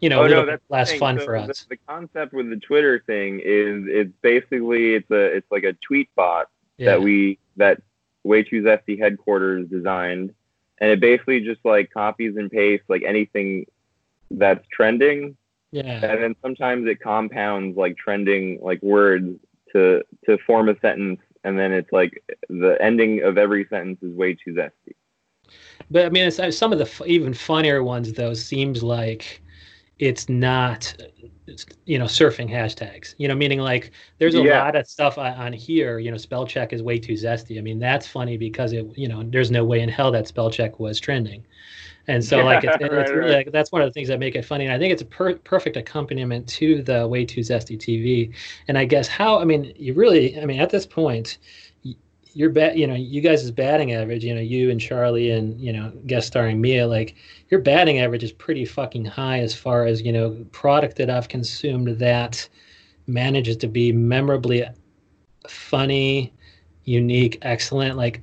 you 0.00 0.08
know, 0.08 0.20
oh, 0.20 0.26
a 0.26 0.28
little 0.28 0.46
no, 0.46 0.52
bit 0.52 0.62
less 0.68 0.92
fun 0.94 1.18
so 1.18 1.24
for 1.24 1.36
us. 1.36 1.64
The, 1.64 1.70
the, 1.70 1.78
concept 1.88 2.32
with 2.32 2.50
the 2.50 2.56
Twitter 2.56 3.02
thing 3.06 3.40
is 3.40 3.84
it's 3.86 4.12
basically 4.22 4.94
it's 4.94 5.10
a 5.10 5.36
it's 5.36 5.50
like 5.50 5.64
a 5.64 5.72
tweet 5.74 6.14
bot 6.14 6.48
yeah. 6.76 6.92
that 6.92 7.02
we 7.02 7.38
that 7.56 7.82
Way 8.24 8.42
Too 8.42 8.62
Zesty 8.62 8.98
headquarters 8.98 9.68
designed, 9.68 10.34
and 10.78 10.90
it 10.90 11.00
basically 11.00 11.40
just 11.40 11.64
like 11.64 11.90
copies 11.92 12.36
and 12.36 12.50
pastes 12.50 12.88
like 12.88 13.02
anything 13.02 13.66
that's 14.30 14.66
trending. 14.68 15.36
Yeah. 15.70 16.04
And 16.04 16.22
then 16.22 16.36
sometimes 16.42 16.88
it 16.88 17.00
compounds 17.00 17.76
like 17.76 17.96
trending 17.96 18.58
like 18.62 18.82
words 18.82 19.38
to 19.72 20.02
to 20.26 20.38
form 20.46 20.68
a 20.68 20.78
sentence 20.80 21.20
and 21.44 21.58
then 21.58 21.72
it's 21.72 21.92
like 21.92 22.22
the 22.48 22.76
ending 22.80 23.22
of 23.22 23.38
every 23.38 23.66
sentence 23.68 23.98
is 24.02 24.14
way 24.14 24.34
too 24.34 24.52
zesty. 24.52 24.94
But 25.90 26.06
I 26.06 26.08
mean, 26.10 26.24
it's, 26.24 26.56
some 26.56 26.72
of 26.72 26.78
the 26.78 27.04
even 27.06 27.32
funnier 27.32 27.82
ones 27.82 28.12
though 28.12 28.34
seems 28.34 28.82
like 28.82 29.42
it's 29.98 30.28
not, 30.28 30.94
you 31.86 31.98
know, 31.98 32.04
surfing 32.04 32.50
hashtags. 32.50 33.14
You 33.18 33.28
know, 33.28 33.34
meaning 33.34 33.60
like 33.60 33.92
there's 34.18 34.34
a 34.34 34.42
yeah. 34.42 34.62
lot 34.62 34.76
of 34.76 34.86
stuff 34.86 35.18
on, 35.18 35.52
here. 35.52 35.98
You 35.98 36.10
know, 36.10 36.16
spell 36.16 36.46
check 36.46 36.72
is 36.72 36.82
way 36.82 36.98
too 36.98 37.14
zesty. 37.14 37.58
I 37.58 37.60
mean, 37.60 37.78
that's 37.78 38.06
funny 38.06 38.36
because 38.36 38.72
it, 38.72 38.86
you 38.96 39.08
know, 39.08 39.22
there's 39.24 39.50
no 39.50 39.64
way 39.64 39.80
in 39.80 39.88
hell 39.88 40.10
that 40.12 40.28
spell 40.28 40.50
check 40.50 40.78
was 40.78 41.00
trending. 41.00 41.44
And 42.06 42.24
so, 42.24 42.38
yeah, 42.38 42.44
like, 42.44 42.64
it's, 42.64 42.80
right, 42.80 42.92
it's 42.92 43.10
really, 43.10 43.20
right. 43.20 43.46
like, 43.46 43.52
that's 43.52 43.70
one 43.70 43.82
of 43.82 43.88
the 43.88 43.92
things 43.92 44.08
that 44.08 44.18
make 44.18 44.34
it 44.34 44.42
funny. 44.42 44.64
And 44.64 44.72
I 44.72 44.78
think 44.78 44.94
it's 44.94 45.02
a 45.02 45.04
per- 45.04 45.34
perfect 45.36 45.76
accompaniment 45.76 46.48
to 46.48 46.82
the 46.82 47.06
Way 47.06 47.26
Too 47.26 47.42
Zesty 47.42 47.76
TV. 47.76 48.34
And 48.66 48.78
I 48.78 48.86
guess 48.86 49.08
how, 49.08 49.38
I 49.38 49.44
mean, 49.44 49.74
you 49.76 49.92
really, 49.92 50.40
I 50.40 50.46
mean, 50.46 50.58
at 50.58 50.70
this 50.70 50.86
point, 50.86 51.36
your 52.34 52.50
bat, 52.50 52.76
you 52.76 52.86
know, 52.86 52.94
you 52.94 53.20
guys' 53.20 53.50
batting 53.50 53.92
average, 53.92 54.24
you 54.24 54.34
know, 54.34 54.40
you 54.40 54.70
and 54.70 54.80
Charlie 54.80 55.30
and, 55.30 55.60
you 55.60 55.72
know, 55.72 55.90
guest 56.06 56.26
starring 56.26 56.60
Mia, 56.60 56.86
like, 56.86 57.14
your 57.48 57.60
batting 57.60 57.98
average 57.98 58.22
is 58.22 58.32
pretty 58.32 58.64
fucking 58.64 59.04
high 59.04 59.40
as 59.40 59.54
far 59.54 59.86
as, 59.86 60.02
you 60.02 60.12
know, 60.12 60.44
product 60.52 60.96
that 60.96 61.10
I've 61.10 61.28
consumed 61.28 61.98
that 61.98 62.48
manages 63.06 63.56
to 63.58 63.68
be 63.68 63.92
memorably 63.92 64.64
funny, 65.48 66.32
unique, 66.84 67.38
excellent. 67.42 67.96
Like, 67.96 68.22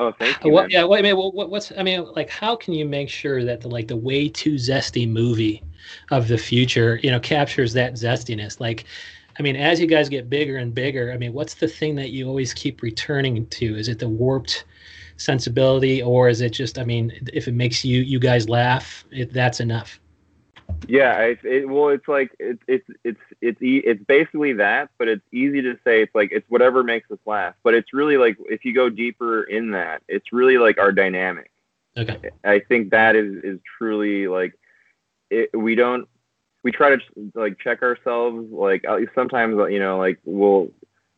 Oh, 0.00 0.12
thank 0.12 0.42
you. 0.42 0.50
What, 0.50 0.70
yeah, 0.70 0.84
what, 0.84 0.98
I 0.98 1.02
mean, 1.02 1.14
what, 1.14 1.50
what's 1.50 1.72
I 1.76 1.82
mean, 1.82 2.06
like, 2.16 2.30
how 2.30 2.56
can 2.56 2.72
you 2.72 2.86
make 2.86 3.10
sure 3.10 3.44
that 3.44 3.60
the 3.60 3.68
like 3.68 3.86
the 3.86 3.96
way 3.96 4.30
too 4.30 4.54
zesty 4.54 5.06
movie 5.06 5.62
of 6.10 6.26
the 6.26 6.38
future, 6.38 6.98
you 7.02 7.10
know, 7.10 7.20
captures 7.20 7.74
that 7.74 7.94
zestiness? 7.94 8.60
Like, 8.60 8.86
I 9.40 9.42
mean, 9.42 9.56
as 9.56 9.80
you 9.80 9.86
guys 9.86 10.10
get 10.10 10.28
bigger 10.28 10.58
and 10.58 10.74
bigger, 10.74 11.10
I 11.10 11.16
mean, 11.16 11.32
what's 11.32 11.54
the 11.54 11.66
thing 11.66 11.94
that 11.94 12.10
you 12.10 12.28
always 12.28 12.52
keep 12.52 12.82
returning 12.82 13.46
to? 13.46 13.74
Is 13.74 13.88
it 13.88 13.98
the 13.98 14.06
warped 14.06 14.66
sensibility, 15.16 16.02
or 16.02 16.28
is 16.28 16.42
it 16.42 16.50
just? 16.50 16.78
I 16.78 16.84
mean, 16.84 17.10
if 17.32 17.48
it 17.48 17.54
makes 17.54 17.82
you 17.82 18.02
you 18.02 18.18
guys 18.18 18.50
laugh, 18.50 19.02
it, 19.10 19.32
that's 19.32 19.58
enough. 19.58 19.98
Yeah, 20.86 21.18
it, 21.20 21.38
it, 21.42 21.66
well, 21.66 21.88
it's 21.88 22.06
like 22.06 22.36
it's 22.38 22.62
it's 22.68 22.84
it's 23.02 23.20
it's 23.40 23.56
it's 23.62 24.04
basically 24.04 24.52
that, 24.52 24.90
but 24.98 25.08
it's 25.08 25.24
easy 25.32 25.62
to 25.62 25.78
say. 25.84 26.02
It's 26.02 26.14
like 26.14 26.32
it's 26.32 26.44
whatever 26.50 26.84
makes 26.84 27.10
us 27.10 27.18
laugh, 27.24 27.54
but 27.62 27.72
it's 27.72 27.94
really 27.94 28.18
like 28.18 28.36
if 28.40 28.66
you 28.66 28.74
go 28.74 28.90
deeper 28.90 29.44
in 29.44 29.70
that, 29.70 30.02
it's 30.06 30.34
really 30.34 30.58
like 30.58 30.76
our 30.78 30.92
dynamic. 30.92 31.50
Okay. 31.96 32.28
I 32.44 32.58
think 32.58 32.90
that 32.90 33.16
is 33.16 33.42
is 33.42 33.58
truly 33.78 34.28
like 34.28 34.52
it, 35.30 35.48
we 35.58 35.76
don't 35.76 36.06
we 36.62 36.72
try 36.72 36.96
to 36.96 37.00
like 37.34 37.58
check 37.58 37.82
ourselves. 37.82 38.50
Like 38.50 38.84
sometimes 39.14 39.56
you 39.70 39.78
know 39.78 39.98
like 39.98 40.18
we'll 40.24 40.70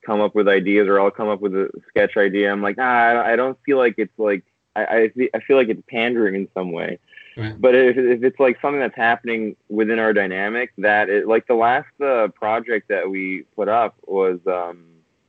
come 0.04 0.20
up 0.20 0.34
with 0.34 0.48
ideas 0.48 0.88
or 0.88 1.00
I'll 1.00 1.10
come 1.10 1.28
up 1.28 1.40
with 1.40 1.54
a 1.54 1.70
sketch 1.88 2.16
idea. 2.16 2.50
I'm 2.50 2.62
like, 2.62 2.76
ah, 2.78 3.22
I 3.22 3.36
don't 3.36 3.58
feel 3.64 3.78
like 3.78 3.94
it's 3.98 4.18
like 4.18 4.44
I 4.74 5.10
I, 5.16 5.28
I 5.34 5.40
feel 5.40 5.56
like 5.56 5.68
it's 5.68 5.82
pandering 5.88 6.34
in 6.34 6.48
some 6.54 6.72
way. 6.72 6.98
Right. 7.36 7.58
But 7.58 7.74
if, 7.74 7.96
if 7.96 8.22
it's 8.22 8.38
like 8.38 8.60
something 8.60 8.80
that's 8.80 8.96
happening 8.96 9.56
within 9.68 9.98
our 9.98 10.12
dynamic, 10.12 10.72
that 10.78 11.08
it, 11.08 11.26
like 11.26 11.46
the 11.46 11.54
last 11.54 11.88
uh, 12.00 12.28
project 12.28 12.88
that 12.88 13.08
we 13.08 13.44
put 13.56 13.68
up 13.68 13.94
was 14.06 14.38
um, 14.46 14.84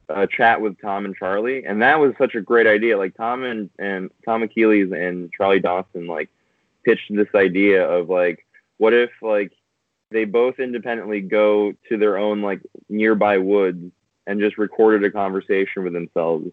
a 0.10 0.28
chat 0.28 0.60
with 0.60 0.80
Tom 0.82 1.06
and 1.06 1.16
Charlie, 1.16 1.66
and 1.66 1.82
that 1.82 2.00
was 2.00 2.14
such 2.18 2.36
a 2.36 2.42
great 2.42 2.68
idea. 2.68 2.98
Like 2.98 3.16
Tom 3.16 3.44
and 3.44 3.70
and 3.80 4.12
Tom 4.26 4.44
Achilles 4.44 4.92
and 4.92 5.32
Charlie 5.32 5.60
Dawson 5.62 6.08
like 6.08 6.30
pitched 6.84 7.14
this 7.16 7.34
idea 7.34 7.88
of 7.90 8.10
like, 8.10 8.46
what 8.78 8.94
if 8.94 9.12
like 9.22 9.54
they 10.14 10.26
both 10.26 10.60
independently 10.60 11.22
go 11.22 11.74
to 11.90 11.98
their 11.98 12.18
own 12.18 12.42
like 12.42 12.62
nearby 12.90 13.38
woods 13.38 13.92
and 14.26 14.40
just 14.40 14.58
recorded 14.58 15.04
a 15.04 15.12
conversation 15.12 15.84
with 15.84 15.94
themselves. 15.94 16.52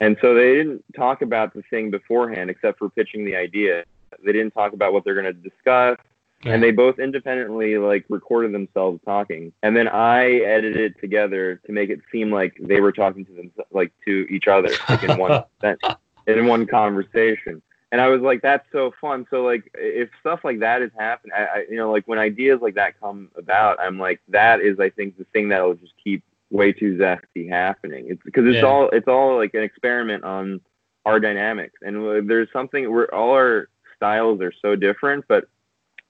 And 0.00 0.16
so 0.20 0.34
they 0.34 0.54
didn't 0.54 0.84
talk 0.96 1.22
about 1.22 1.54
the 1.54 1.62
thing 1.70 1.90
beforehand 1.90 2.50
except 2.50 2.78
for 2.78 2.90
pitching 2.90 3.24
the 3.24 3.36
idea 3.36 3.84
they 4.22 4.32
didn't 4.32 4.52
talk 4.52 4.72
about 4.72 4.92
what 4.92 5.04
they're 5.04 5.14
going 5.14 5.26
to 5.26 5.32
discuss. 5.32 5.98
Yeah. 6.44 6.52
And 6.52 6.62
they 6.62 6.72
both 6.72 6.98
independently 6.98 7.78
like 7.78 8.04
recorded 8.10 8.52
themselves 8.52 9.00
talking, 9.06 9.52
and 9.62 9.74
then 9.74 9.88
I 9.88 10.40
edited 10.40 10.76
it 10.76 11.00
together 11.00 11.58
to 11.64 11.72
make 11.72 11.88
it 11.88 12.00
seem 12.12 12.30
like 12.30 12.54
they 12.60 12.80
were 12.82 12.92
talking 12.92 13.24
to 13.24 13.32
them 13.32 13.50
like 13.70 13.92
to 14.04 14.26
each 14.28 14.46
other 14.46 14.68
like 14.90 15.02
in 15.04 15.16
one 15.16 15.42
in 16.26 16.46
one 16.46 16.66
conversation. 16.66 17.62
And 17.94 18.00
I 18.00 18.08
was 18.08 18.22
like, 18.22 18.42
that's 18.42 18.66
so 18.72 18.92
fun. 19.00 19.24
So 19.30 19.44
like, 19.44 19.70
if 19.72 20.10
stuff 20.18 20.40
like 20.42 20.58
that 20.58 20.82
is 20.82 20.90
happening, 20.98 21.32
I, 21.32 21.44
I, 21.44 21.64
you 21.70 21.76
know, 21.76 21.92
like 21.92 22.08
when 22.08 22.18
ideas 22.18 22.58
like 22.60 22.74
that 22.74 22.98
come 22.98 23.30
about, 23.36 23.78
I'm 23.78 24.00
like, 24.00 24.20
that 24.30 24.60
is, 24.60 24.80
I 24.80 24.90
think, 24.90 25.16
the 25.16 25.22
thing 25.26 25.50
that 25.50 25.62
will 25.62 25.76
just 25.76 25.92
keep 26.02 26.24
way 26.50 26.72
too 26.72 26.96
zesty 26.96 27.48
happening. 27.48 28.06
It's 28.08 28.20
because 28.24 28.46
it's 28.46 28.56
yeah. 28.56 28.62
all, 28.62 28.88
it's 28.88 29.06
all 29.06 29.36
like 29.36 29.54
an 29.54 29.62
experiment 29.62 30.24
on 30.24 30.60
our 31.06 31.20
dynamics, 31.20 31.78
and 31.82 31.96
uh, 31.98 32.20
there's 32.24 32.48
something 32.52 32.92
where 32.92 33.14
all 33.14 33.30
our 33.30 33.68
styles 33.94 34.40
are 34.40 34.52
so 34.60 34.74
different, 34.74 35.26
but 35.28 35.44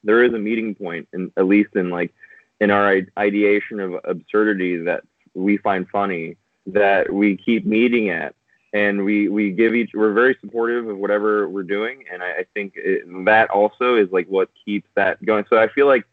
there 0.05 0.25
is 0.25 0.33
a 0.33 0.39
meeting 0.39 0.75
and 1.13 1.33
at 1.37 1.45
least 1.45 1.77
in 1.77 1.91
like 1.91 2.15
in 2.63 2.71
our 2.71 3.03
ideation 3.19 3.79
of 3.79 3.97
absurdity 4.05 4.79
that 4.79 5.03
we 5.35 5.59
find 5.59 5.87
funny 5.91 6.39
that 6.65 7.13
we 7.13 7.37
keep 7.37 7.67
meeting 7.67 8.09
at 8.09 8.35
and 8.75 9.05
we 9.05 9.29
we 9.29 9.51
give 9.51 9.75
each 9.75 9.93
we're 9.95 10.13
very 10.13 10.37
supportive 10.41 10.87
of 10.89 10.99
whatever 10.99 11.49
we're 11.49 11.63
doing 11.63 12.05
and 12.13 12.23
i, 12.23 12.31
I 12.31 12.47
think 12.53 12.75
it, 12.77 13.05
that 13.25 13.49
also 13.51 13.97
is 13.97 14.11
like 14.13 14.27
what 14.29 14.51
keeps 14.65 14.89
that 14.95 15.25
going 15.25 15.47
so 15.49 15.59
i 15.59 15.69
feel 15.69 15.87
like 15.87 16.05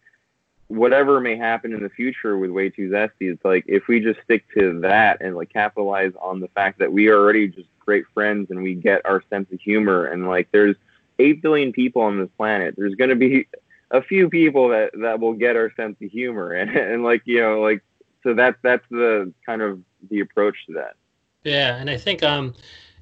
whatever 0.67 1.19
may 1.19 1.35
happen 1.35 1.73
in 1.73 1.83
the 1.83 1.89
future 1.89 2.37
with 2.37 2.49
way 2.49 2.69
too 2.69 2.89
zesty 2.89 3.31
it's 3.31 3.43
like 3.43 3.65
if 3.67 3.87
we 3.89 3.99
just 3.99 4.21
stick 4.23 4.45
to 4.53 4.79
that 4.79 5.19
and 5.19 5.35
like 5.35 5.51
capitalize 5.51 6.13
on 6.21 6.39
the 6.39 6.47
fact 6.49 6.79
that 6.79 6.93
we 6.93 7.09
are 7.09 7.17
already 7.17 7.49
just 7.49 7.67
great 7.79 8.05
friends 8.13 8.49
and 8.51 8.63
we 8.63 8.73
get 8.73 9.01
our 9.05 9.21
sense 9.29 9.51
of 9.51 9.59
humor 9.59 10.05
and 10.05 10.27
like 10.27 10.47
there's 10.51 10.77
8 11.21 11.41
billion 11.41 11.71
people 11.71 12.01
on 12.01 12.19
this 12.19 12.29
planet. 12.37 12.75
There's 12.77 12.95
going 12.95 13.09
to 13.09 13.15
be 13.15 13.47
a 13.91 14.01
few 14.01 14.29
people 14.29 14.69
that, 14.69 14.91
that 15.01 15.19
will 15.19 15.33
get 15.33 15.55
our 15.55 15.71
sense 15.75 15.97
of 16.01 16.09
humor. 16.09 16.53
And, 16.61 16.69
and 16.69 17.03
like, 17.03 17.21
you 17.25 17.39
know, 17.39 17.61
like, 17.61 17.83
so 18.23 18.33
that's, 18.33 18.57
that's 18.61 18.83
the 18.89 19.33
kind 19.45 19.61
of 19.61 19.79
the 20.09 20.19
approach 20.19 20.55
to 20.67 20.73
that. 20.73 20.95
Yeah. 21.43 21.75
And 21.77 21.89
I 21.89 21.97
think, 21.97 22.23
um, 22.23 22.53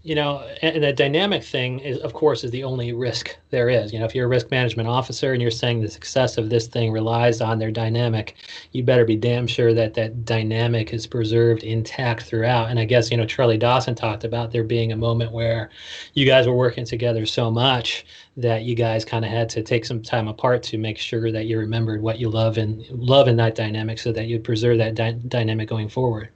you 0.01 0.15
know, 0.15 0.39
and 0.61 0.81
the 0.81 0.93
dynamic 0.93 1.43
thing 1.43 1.79
is, 1.79 1.97
of 1.99 2.13
course, 2.13 2.45
is 2.45 2.51
the 2.51 2.63
only 2.63 2.93
risk 2.93 3.37
there 3.49 3.69
is. 3.69 3.91
You 3.91 3.99
know, 3.99 4.05
if 4.05 4.15
you're 4.15 4.27
a 4.27 4.29
risk 4.29 4.49
management 4.49 4.87
officer 4.87 5.33
and 5.33 5.41
you're 5.41 5.51
saying 5.51 5.81
the 5.81 5.89
success 5.89 6.37
of 6.37 6.49
this 6.49 6.67
thing 6.67 6.93
relies 6.93 7.41
on 7.41 7.59
their 7.59 7.69
dynamic, 7.69 8.35
you 8.71 8.81
better 8.81 9.03
be 9.03 9.17
damn 9.17 9.45
sure 9.45 9.73
that 9.73 9.93
that 9.95 10.23
dynamic 10.23 10.93
is 10.93 11.05
preserved 11.05 11.63
intact 11.63 12.23
throughout. 12.23 12.69
And 12.69 12.79
I 12.79 12.85
guess, 12.85 13.11
you 13.11 13.17
know, 13.17 13.25
Charlie 13.25 13.57
Dawson 13.57 13.93
talked 13.93 14.23
about 14.23 14.51
there 14.51 14.63
being 14.63 14.93
a 14.93 14.97
moment 14.97 15.33
where 15.33 15.69
you 16.13 16.25
guys 16.25 16.47
were 16.47 16.55
working 16.55 16.85
together 16.85 17.25
so 17.25 17.51
much 17.51 18.05
that 18.37 18.63
you 18.63 18.75
guys 18.75 19.03
kind 19.03 19.25
of 19.25 19.31
had 19.31 19.49
to 19.49 19.63
take 19.63 19.83
some 19.83 20.01
time 20.01 20.29
apart 20.29 20.63
to 20.63 20.77
make 20.77 20.97
sure 20.97 21.29
that 21.29 21.45
you 21.45 21.59
remembered 21.59 22.01
what 22.01 22.19
you 22.19 22.29
love 22.29 22.57
and 22.57 22.85
love 22.89 23.27
in 23.27 23.35
that 23.35 23.55
dynamic 23.55 23.99
so 23.99 24.13
that 24.13 24.27
you'd 24.27 24.45
preserve 24.45 24.77
that 24.77 24.95
dy- 24.95 25.19
dynamic 25.27 25.67
going 25.67 25.89
forward. 25.89 26.29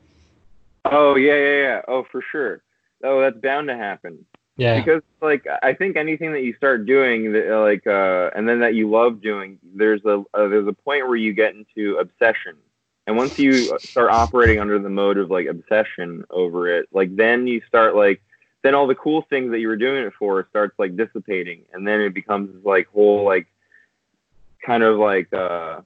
Oh, 0.85 1.15
yeah, 1.15 1.35
yeah, 1.35 1.61
yeah. 1.61 1.81
Oh, 1.87 2.05
for 2.11 2.21
sure 2.31 2.61
oh, 3.03 3.21
that's 3.21 3.37
bound 3.37 3.67
to 3.67 3.75
happen. 3.75 4.25
Yeah. 4.55 4.79
Because 4.79 5.01
like 5.21 5.45
I 5.61 5.73
think 5.73 5.97
anything 5.97 6.31
that 6.33 6.43
you 6.43 6.53
start 6.55 6.85
doing, 6.85 7.31
that, 7.33 7.47
like, 7.57 7.87
uh, 7.87 8.29
and 8.35 8.47
then 8.47 8.59
that 8.59 8.75
you 8.75 8.89
love 8.89 9.21
doing, 9.21 9.59
there's 9.75 10.03
a 10.05 10.23
uh, 10.33 10.47
there's 10.47 10.67
a 10.67 10.73
point 10.73 11.07
where 11.07 11.15
you 11.15 11.33
get 11.33 11.55
into 11.55 11.97
obsession, 11.97 12.55
and 13.07 13.17
once 13.17 13.33
you 13.37 13.77
start 13.91 14.11
operating 14.11 14.59
under 14.59 14.77
the 14.77 14.89
mode 14.89 15.17
of 15.17 15.31
like 15.31 15.47
obsession 15.47 16.23
over 16.29 16.67
it, 16.67 16.87
like 16.91 17.15
then 17.15 17.47
you 17.47 17.61
start 17.67 17.95
like 17.95 18.21
then 18.61 18.75
all 18.75 18.85
the 18.85 18.95
cool 18.95 19.23
things 19.23 19.49
that 19.51 19.59
you 19.59 19.67
were 19.67 19.75
doing 19.75 20.03
it 20.03 20.13
for 20.19 20.45
starts 20.51 20.77
like 20.77 20.95
dissipating, 20.95 21.63
and 21.73 21.87
then 21.87 21.99
it 21.99 22.13
becomes 22.13 22.63
like 22.63 22.87
whole 22.89 23.25
like 23.25 23.47
kind 24.63 24.83
of 24.83 24.99
like 24.99 25.33
uh 25.33 25.81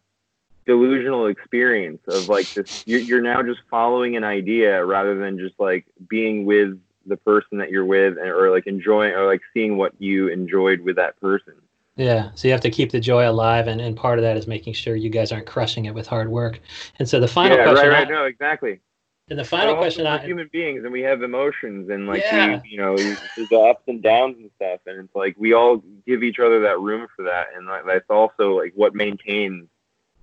delusional 0.68 1.28
experience 1.28 2.02
of 2.08 2.30
like 2.30 2.54
this. 2.54 2.68
You're, 2.86 3.00
you're 3.00 3.22
now 3.22 3.42
just 3.42 3.62
following 3.72 4.16
an 4.16 4.24
idea 4.24 4.86
rather 4.86 5.18
than 5.18 5.40
just 5.40 5.56
like 5.60 5.86
being 6.08 6.46
with 6.46 6.80
the 7.08 7.18
person 7.18 7.58
that 7.58 7.72
you're 7.72 7.86
with, 7.86 8.18
and, 8.18 8.28
or 8.28 8.52
like 8.52 8.68
enjoying 8.68 9.14
or 9.14 9.26
like 9.26 9.42
seeing 9.54 9.78
what 9.78 9.94
you 9.98 10.28
enjoyed 10.28 10.82
with 10.82 10.98
that 10.98 11.20
person. 11.20 11.54
Yeah, 11.96 12.30
so 12.36 12.48
you 12.48 12.52
have 12.52 12.62
to 12.62 12.70
keep 12.70 12.92
the 12.92 13.00
joy 13.00 13.28
alive, 13.28 13.68
and, 13.68 13.82
and 13.82 13.96
part 13.96 14.20
of 14.20 14.24
that 14.24 14.38
is 14.38 14.46
making 14.46 14.74
sure 14.74 14.96
you 14.96 15.10
guys 15.10 15.32
aren't 15.32 15.48
crushing 15.48 15.86
it 15.86 15.96
with 15.96 16.06
hard 16.06 16.30
work. 16.30 16.60
And 17.00 17.10
so 17.10 17.20
the 17.20 17.28
final 17.28 17.58
yeah, 17.58 17.64
question, 17.64 17.90
right, 17.90 18.00
right, 18.00 18.08
I, 18.08 18.12
no, 18.12 18.26
exactly. 18.26 18.82
And 19.30 19.40
the 19.40 19.44
final 19.44 19.74
We're 19.74 19.80
question, 19.80 20.06
I, 20.06 20.24
human 20.24 20.50
beings, 20.54 20.84
and 20.84 20.92
we 20.92 21.02
have 21.02 21.24
emotions, 21.24 21.90
and 21.90 22.08
like 22.08 22.24
Yeah. 22.24 22.62
we, 22.64 22.72
you 22.72 22.78
know, 22.78 22.96
there's 23.36 23.50
the 23.50 23.60
ups 23.60 23.84
and 23.88 24.02
downs 24.02 24.38
and 24.38 24.52
stuff, 24.58 24.82
and 24.86 25.00
it's 25.00 25.16
like 25.16 25.36
we 25.40 25.54
all 25.54 25.84
give 26.06 26.24
each 26.24 26.40
other 26.40 26.62
that 26.62 26.80
room 26.80 27.08
for 27.16 27.24
that, 27.24 27.48
and 27.56 27.66
like, 27.68 27.86
that's 27.86 28.10
also 28.10 28.58
like 28.58 28.74
what 28.76 28.94
maintains 28.94 29.68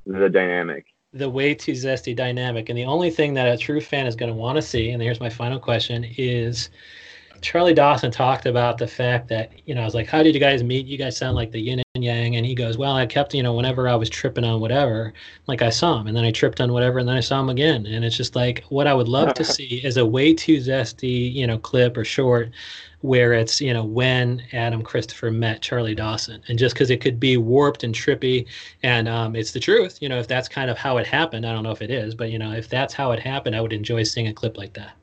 the 0.07 0.29
dynamic. 0.29 0.87
the 1.13 1.29
way 1.31 1.55
too 1.55 1.73
zesty 1.73 2.15
dynamic, 2.15 2.69
and 2.69 2.79
the 2.79 2.85
only 2.85 3.11
thing 3.11 3.35
that 3.35 3.53
a 3.53 3.57
true 3.57 3.81
fan 3.81 4.07
is 4.07 4.17
going 4.17 4.31
to 4.31 4.37
want 4.39 4.57
to 4.57 4.63
see, 4.63 4.91
and 4.91 5.03
here's 5.03 5.21
my 5.21 5.31
final 5.31 5.59
question, 5.59 6.05
is 6.17 6.71
Charlie 7.45 7.75
Dawson 7.75 8.11
talked 8.11 8.47
about 8.47 8.79
the 8.79 8.87
fact 8.87 9.29
that 9.29 9.53
you 9.67 9.75
know 9.75 9.83
I 9.83 9.85
was 9.85 9.95
like, 9.95 10.07
how 10.07 10.23
did 10.23 10.33
you 10.35 10.41
guys 10.41 10.65
meet? 10.65 10.87
You 10.87 10.97
guys 10.97 11.15
sound 11.15 11.37
like 11.37 11.53
the 11.53 11.61
yin 11.61 11.83
and 11.95 12.03
yang, 12.03 12.37
and 12.37 12.47
he 12.47 12.55
goes, 12.55 12.79
well, 12.79 12.97
I 12.97 13.05
kept 13.05 13.35
you 13.35 13.43
know 13.43 13.53
whenever 13.53 13.87
I 13.87 13.95
was 13.97 14.09
tripping 14.09 14.45
on 14.45 14.61
whatever, 14.61 15.13
like 15.47 15.61
I 15.61 15.69
saw 15.69 16.01
him, 16.01 16.07
and 16.07 16.17
then 16.17 16.25
I 16.25 16.31
tripped 16.31 16.63
on 16.63 16.73
whatever, 16.73 16.99
and 16.99 17.07
then 17.07 17.19
I 17.19 17.21
saw 17.21 17.41
him 17.41 17.51
again, 17.51 17.85
and 17.85 18.03
it's 18.03 18.17
just 18.17 18.35
like 18.35 18.65
what 18.71 18.87
I 18.87 18.95
would 18.95 19.09
love 19.09 19.35
to 19.35 19.45
see 19.57 19.83
is 19.85 19.99
a 19.99 20.07
way 20.07 20.33
too 20.33 20.57
zesty 20.57 21.33
you 21.33 21.47
know 21.47 21.59
clip 21.59 21.99
or 21.99 22.05
short 22.05 22.51
where 23.03 23.35
it's 23.35 23.61
you 23.61 23.75
know 23.75 23.85
when 23.85 24.43
Adam 24.55 24.83
Christopher 24.83 25.31
met 25.31 25.61
Charlie 25.61 25.95
Dawson, 25.95 26.43
and 26.49 26.59
just 26.59 26.75
because 26.75 26.89
it 26.89 27.03
could 27.03 27.21
be 27.21 27.37
warped 27.37 27.85
and 27.85 27.95
trippy, 27.95 28.47
and 28.83 29.07
um, 29.07 29.37
it's 29.37 29.53
the 29.53 29.61
truth, 29.61 29.99
you 30.01 30.09
know, 30.09 30.19
if 30.19 30.27
that's 30.27 30.49
kind 30.49 30.71
of 30.71 30.79
how 30.79 30.97
it 30.97 31.07
happened, 31.07 31.45
I 31.45 31.53
don't 31.53 31.63
know 31.63 31.73
if 31.73 31.83
it 31.83 31.91
is, 31.91 32.15
but 32.15 32.31
you 32.31 32.39
know, 32.39 32.53
if 32.53 32.71
that's 32.71 32.95
how 32.95 33.13
it 33.13 33.21
happened, 33.21 33.55
I 33.55 33.61
would 33.61 33.75
enjoy 33.75 34.03
seeing 34.05 34.29
a 34.29 34.33
clip 34.33 34.57
like 34.57 34.73
that. 34.73 34.97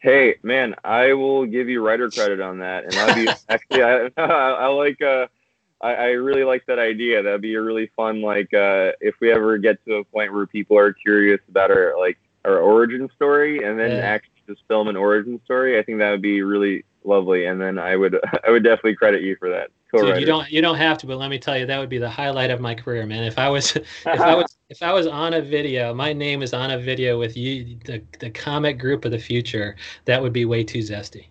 Hey, 0.00 0.36
man, 0.42 0.74
I 0.84 1.14
will 1.14 1.46
give 1.46 1.68
you 1.68 1.84
writer 1.84 2.10
credit 2.10 2.40
on 2.40 2.58
that, 2.58 2.84
and 2.84 2.96
that'd 2.98 3.14
be 3.14 3.30
actually 3.48 3.82
I, 3.82 4.10
I 4.16 4.66
like 4.68 5.00
uh, 5.02 5.26
I, 5.80 5.94
I 5.94 6.06
really 6.12 6.44
like 6.44 6.66
that 6.66 6.78
idea. 6.78 7.22
That'd 7.22 7.40
be 7.42 7.54
a 7.54 7.62
really 7.62 7.90
fun 7.96 8.22
like 8.22 8.52
uh, 8.54 8.92
if 9.00 9.16
we 9.20 9.32
ever 9.32 9.58
get 9.58 9.84
to 9.86 9.96
a 9.96 10.04
point 10.04 10.32
where 10.32 10.46
people 10.46 10.78
are 10.78 10.92
curious 10.92 11.40
about 11.48 11.70
our 11.70 11.98
like 11.98 12.18
our 12.44 12.58
origin 12.58 13.10
story, 13.16 13.64
and 13.64 13.78
then 13.78 13.98
Yeah. 13.98 14.00
actually 14.00 14.30
just 14.48 14.62
film 14.68 14.88
an 14.88 14.96
origin 14.96 15.40
story. 15.44 15.78
I 15.78 15.82
think 15.82 15.98
that 15.98 16.10
would 16.12 16.22
be 16.22 16.42
really 16.42 16.84
lovely, 17.04 17.46
and 17.46 17.60
then 17.60 17.78
I 17.78 17.96
would 17.96 18.16
I 18.46 18.50
would 18.50 18.64
definitely 18.64 18.96
credit 18.96 19.22
you 19.22 19.36
for 19.38 19.50
that. 19.50 19.70
Dude, 20.02 20.20
you 20.20 20.26
don't 20.26 20.50
you 20.50 20.62
don't 20.62 20.76
have 20.76 20.98
to, 20.98 21.06
but 21.06 21.18
let 21.18 21.30
me 21.30 21.38
tell 21.38 21.56
you, 21.56 21.66
that 21.66 21.78
would 21.78 21.88
be 21.88 21.98
the 21.98 22.10
highlight 22.10 22.50
of 22.50 22.60
my 22.60 22.74
career, 22.74 23.06
man. 23.06 23.24
If 23.24 23.38
I 23.38 23.48
was 23.48 23.76
if 23.76 24.06
I 24.06 24.34
was 24.34 24.56
if 24.68 24.82
I 24.82 24.92
was 24.92 25.06
on 25.06 25.34
a 25.34 25.42
video, 25.42 25.94
my 25.94 26.12
name 26.12 26.42
is 26.42 26.52
on 26.52 26.70
a 26.70 26.78
video 26.78 27.18
with 27.18 27.36
you, 27.36 27.78
the 27.84 28.02
the 28.18 28.30
comic 28.30 28.78
group 28.78 29.04
of 29.04 29.10
the 29.10 29.18
future, 29.18 29.76
that 30.04 30.22
would 30.22 30.32
be 30.32 30.44
way 30.44 30.64
too 30.64 30.80
zesty. 30.80 31.26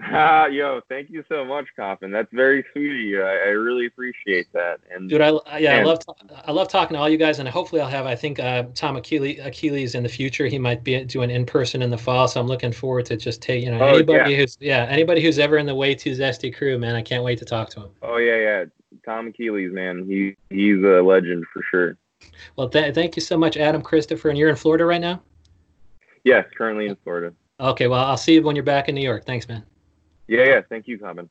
Yo, 0.00 0.80
thank 0.88 1.10
you 1.10 1.24
so 1.28 1.44
much, 1.44 1.66
Coffin. 1.76 2.10
That's 2.10 2.28
very 2.32 2.64
sweet 2.72 2.90
of 2.90 2.96
you. 2.96 3.22
I, 3.22 3.30
I 3.32 3.48
really 3.50 3.86
appreciate 3.86 4.52
that. 4.52 4.80
And 4.92 5.08
Dude, 5.08 5.20
I 5.20 5.30
yeah, 5.58 5.74
I 5.74 5.76
Man. 5.76 5.86
love 5.86 5.98
I 6.46 6.50
love 6.52 6.68
talking 6.68 6.94
to 6.94 7.00
all 7.00 7.08
you 7.08 7.16
guys, 7.16 7.38
and 7.38 7.48
hopefully 7.48 7.80
I'll 7.80 7.88
have 7.88 8.04
I 8.06 8.16
think 8.16 8.38
uh, 8.40 8.64
Tom 8.74 8.96
Achilles, 8.96 9.38
Achilles 9.42 9.94
in 9.94 10.02
the 10.02 10.08
future. 10.08 10.46
He 10.46 10.58
might 10.58 10.82
be 10.82 11.02
doing 11.04 11.30
in 11.30 11.46
person 11.46 11.80
in 11.82 11.90
the 11.90 11.98
fall, 11.98 12.26
so 12.26 12.40
I'm 12.40 12.46
looking 12.46 12.72
forward 12.72 13.06
to 13.06 13.16
just 13.16 13.40
take 13.40 13.64
you 13.64 13.70
know 13.70 13.78
Oh, 13.80 13.94
anybody 13.94 14.36
who's 14.36 14.58
yeah 14.60 14.86
anybody 14.88 15.22
who's 15.22 15.38
ever 15.38 15.58
in 15.58 15.66
the 15.66 15.74
way 15.74 15.94
too 15.94 16.10
zesty 16.12 16.54
crew, 16.54 16.78
man. 16.78 16.94
I 16.96 17.02
can't 17.02 17.22
wait 17.22 17.38
to 17.38 17.44
talk 17.44 17.70
to 17.70 17.80
him. 17.80 17.90
oh 18.02 18.16
yeah, 18.16 18.36
yeah, 18.36 18.64
Tom 19.04 19.28
Achilles, 19.28 19.72
man. 19.72 20.06
He 20.06 20.36
he's 20.50 20.82
a 20.82 21.02
legend 21.02 21.44
for 21.52 21.62
sure. 21.70 21.96
Well, 22.56 22.68
th- 22.68 22.94
thank 22.94 23.16
you 23.16 23.22
so 23.22 23.36
much, 23.36 23.56
Adam 23.56 23.82
Christopher, 23.82 24.28
and 24.30 24.38
you're 24.38 24.48
in 24.48 24.56
Florida 24.56 24.86
right 24.86 25.00
now. 25.00 25.22
Yes, 26.24 26.46
currently 26.56 26.86
in 26.86 26.96
Florida. 27.04 27.32
Okay, 27.60 27.86
well 27.86 28.04
I'll 28.04 28.16
see 28.16 28.34
you 28.34 28.42
when 28.42 28.56
you're 28.56 28.64
back 28.64 28.88
in 28.88 28.94
New 28.94 29.02
York. 29.02 29.24
Thanks, 29.24 29.46
man. 29.46 29.62
Yeah, 30.28 30.44
yeah. 30.44 30.60
Thank 30.68 30.88
you, 30.88 30.98
Coffin. 30.98 31.30